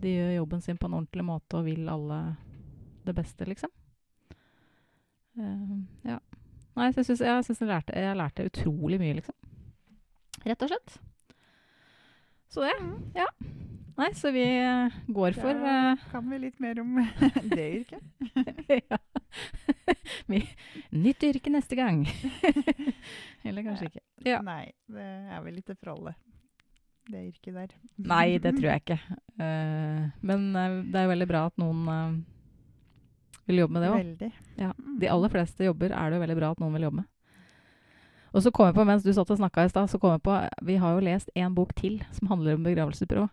de 0.02 0.14
gjør 0.14 0.34
jobben 0.38 0.64
sin 0.64 0.78
på 0.78 0.90
en 0.90 0.98
ordentlig 1.00 1.26
måte 1.26 1.58
og 1.58 1.66
vil 1.66 1.88
alle 1.90 2.20
det 3.06 3.16
beste, 3.16 3.46
liksom. 3.48 3.72
Uh, 5.38 5.80
ja. 6.06 6.18
Nei, 6.78 6.90
så 6.92 7.00
jeg 7.00 7.10
syns 7.10 7.22
jeg, 7.24 7.46
synes 7.46 7.62
jeg, 7.62 7.70
lærte, 7.70 7.94
jeg 7.98 8.18
lærte 8.18 8.46
utrolig 8.50 9.00
mye, 9.02 9.16
liksom. 9.18 9.36
Rett 10.46 10.62
og 10.64 10.70
slett. 10.70 11.00
Så 12.50 12.64
det. 12.64 12.76
Mm. 12.80 13.10
Ja. 13.14 13.26
Nei, 13.96 14.08
så 14.14 14.30
vi 14.34 14.42
eh, 14.44 14.96
går 15.08 15.36
for 15.38 15.56
Da 15.56 15.74
eh, 15.92 16.02
kan 16.12 16.26
vi 16.30 16.38
litt 16.42 16.58
mer 16.62 16.80
om 16.82 16.98
det 17.54 17.66
yrket. 17.80 18.02
ja. 18.90 18.98
Nytt 21.04 21.26
yrke 21.26 21.52
neste 21.52 21.78
gang. 21.78 22.02
Eller 23.46 23.66
kanskje 23.66 23.90
ikke. 23.90 24.02
Ja. 24.26 24.40
Nei, 24.46 24.72
det 24.90 25.06
er 25.06 25.44
vel 25.44 25.60
ikke 25.62 25.76
for 25.76 25.94
alle, 25.94 26.14
det 27.10 27.24
yrket 27.30 27.56
der. 27.56 27.78
Nei, 28.10 28.26
det 28.42 28.54
tror 28.58 28.70
jeg 28.72 28.84
ikke. 28.84 29.00
Uh, 29.40 30.10
men 30.26 30.50
det 30.92 31.00
er 31.00 31.10
veldig 31.10 31.30
bra 31.30 31.46
at 31.48 31.56
noen 31.60 31.86
uh, 31.88 32.18
vil 33.48 33.64
jobbe 33.64 33.76
med 33.76 33.84
det 33.84 33.90
òg. 33.90 34.02
Veldig. 34.02 34.30
Ja. 34.60 34.74
Mm. 34.76 34.98
De 35.02 35.10
aller 35.14 35.32
fleste 35.32 35.66
jobber 35.66 35.94
er 35.96 36.10
det 36.10 36.20
jo 36.20 36.24
veldig 36.26 36.38
bra 36.38 36.52
at 36.54 36.62
noen 36.62 36.76
vil 36.76 36.88
jobbe 36.88 37.02
med. 37.02 37.10
Og 38.30 38.44
så 38.44 38.52
kom 38.54 38.68
jeg 38.68 38.76
på, 38.76 38.86
mens 38.86 39.02
du 39.02 39.10
satt 39.14 39.30
og 39.32 39.40
snakka 39.40 39.64
i 39.66 39.70
stad, 39.72 39.90
så 39.90 39.98
kom 39.98 40.14
jeg 40.14 40.22
på 40.22 40.36
Vi 40.66 40.76
har 40.78 40.94
jo 40.94 41.02
lest 41.02 41.32
en 41.34 41.54
bok 41.54 41.74
til 41.78 41.98
som 42.14 42.30
handler 42.30 42.58
om 42.58 42.66
begravelsesbyrå. 42.66 43.26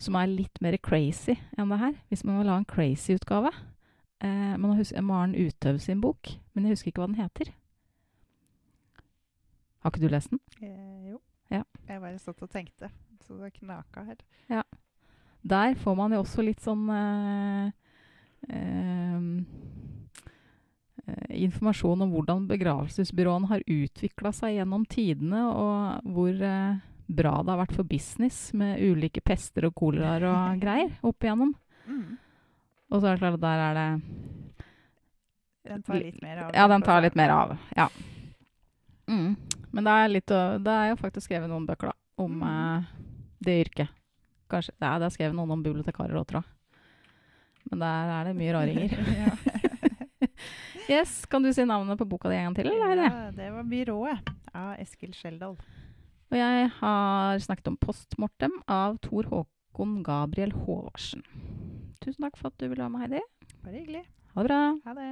Som 0.00 0.16
er 0.16 0.30
litt 0.32 0.60
mer 0.64 0.78
crazy 0.80 1.36
enn 1.58 1.72
det 1.72 1.80
her. 1.80 1.96
Hvis 2.08 2.24
man 2.24 2.40
vil 2.40 2.50
ha 2.52 2.56
en 2.60 2.68
crazy 2.68 3.18
utgave. 3.18 3.52
Eh, 4.20 4.56
man 4.56 4.70
har 4.72 4.80
husker 4.80 5.04
Maren 5.04 5.34
Uthaug 5.36 5.80
sin 5.80 6.00
bok, 6.00 6.28
men 6.52 6.64
jeg 6.64 6.76
husker 6.76 6.92
ikke 6.92 7.04
hva 7.04 7.08
den 7.08 7.20
heter. 7.20 7.52
Har 9.80 9.92
ikke 9.92 10.02
du 10.02 10.12
lest 10.12 10.32
den? 10.32 10.40
Eh, 10.60 11.12
jo. 11.12 11.20
Ja. 11.50 11.62
Jeg 11.88 12.02
bare 12.02 12.18
satt 12.20 12.42
og 12.44 12.50
tenkte, 12.52 12.90
så 13.24 13.38
det 13.40 13.54
knaka 13.56 14.04
her. 14.04 14.20
Der 15.42 15.74
får 15.74 15.96
man 15.96 16.12
jo 16.12 16.20
også 16.20 16.44
litt 16.44 16.60
sånn 16.60 16.84
eh, 16.92 17.70
eh, 18.52 19.24
eh, 21.06 21.40
Informasjon 21.46 22.04
om 22.04 22.12
hvordan 22.12 22.44
begravelsesbyråene 22.50 23.48
har 23.48 23.64
utvikla 23.64 24.34
seg 24.36 24.58
gjennom 24.58 24.84
tidene, 24.84 25.46
og 25.48 26.12
hvor 26.12 26.44
eh, 26.44 26.76
bra 27.10 27.32
det 27.42 27.50
har 27.52 27.58
vært 27.64 27.74
for 27.74 27.86
business 27.90 28.52
med 28.54 28.78
ulike 28.86 29.20
pester 29.26 29.66
og 29.68 29.74
koleraer 29.78 30.24
og 30.30 30.60
greier 30.64 30.92
opp 31.06 31.26
igjennom. 31.26 31.54
Mm. 31.90 32.18
Og 32.90 33.00
så 33.02 33.06
er 33.10 33.16
det 33.16 33.22
klart 33.22 33.38
at 33.38 33.44
der 33.44 33.64
er 33.66 33.78
det 33.78 33.88
Den 35.70 35.82
tar 35.86 36.00
litt 36.00 36.22
mer 36.22 36.38
av. 36.44 36.52
Ja, 36.56 36.68
den 36.72 36.82
tar 36.86 37.02
litt 37.04 37.18
mer 37.18 37.30
av. 37.34 37.56
Ja. 37.76 37.88
Mm. 39.10 39.34
Men 39.70 39.86
det 39.86 39.92
er, 39.94 40.08
litt, 40.10 40.32
det 40.64 40.72
er 40.74 40.88
jo 40.92 40.96
faktisk 40.98 41.28
skrevet 41.28 41.50
noen 41.50 41.66
bøker 41.68 41.90
da, 41.92 41.96
om 42.18 42.40
Mm. 42.40 42.46
eh, 42.48 42.88
det 43.46 43.58
yrket. 43.66 43.92
Kanskje, 44.50 44.72
ja, 44.82 44.96
det 44.98 45.06
er 45.06 45.14
skrevet 45.14 45.36
noen 45.38 45.50
om 45.54 45.62
bibliotekarer 45.62 46.16
òg, 46.18 46.26
tror 46.26 46.42
jeg. 46.42 46.56
Men 47.70 47.82
der 47.84 48.10
er 48.16 48.24
det 48.30 48.34
mye 48.40 48.54
raringer. 48.56 48.90
yes, 50.90 51.24
Kan 51.30 51.42
du 51.44 51.52
si 51.54 51.64
navnet 51.64 51.98
på 52.00 52.04
boka 52.08 52.28
di 52.30 52.36
en 52.36 52.48
gang 52.50 52.56
til? 52.58 52.66
eller 52.72 52.96
er 52.96 53.02
ja, 53.04 53.30
det 53.36 53.50
var 53.54 53.68
Byrået 53.70 54.32
av 54.54 54.72
Eskil 54.82 55.12
Skjeldal. 55.14 55.54
Og 56.30 56.38
jeg 56.38 56.70
har 56.78 57.40
snakket 57.42 57.68
om 57.72 57.76
postmortem 57.82 58.52
av 58.70 59.00
Tor 59.02 59.26
Håkon 59.32 59.96
Gabriel 60.06 60.52
Håvardsen. 60.54 61.24
Tusen 61.98 62.22
takk 62.22 62.38
for 62.38 62.52
at 62.52 62.60
du 62.62 62.68
ville 62.68 62.84
være 62.84 62.92
med, 62.94 63.02
Heidi. 63.02 63.22
Bare 63.64 63.74
hyggelig. 63.74 64.04
Ha 64.36 64.44
det 64.44 64.50
bra. 64.52 64.60
Ha 64.86 64.94
det. 64.94 65.08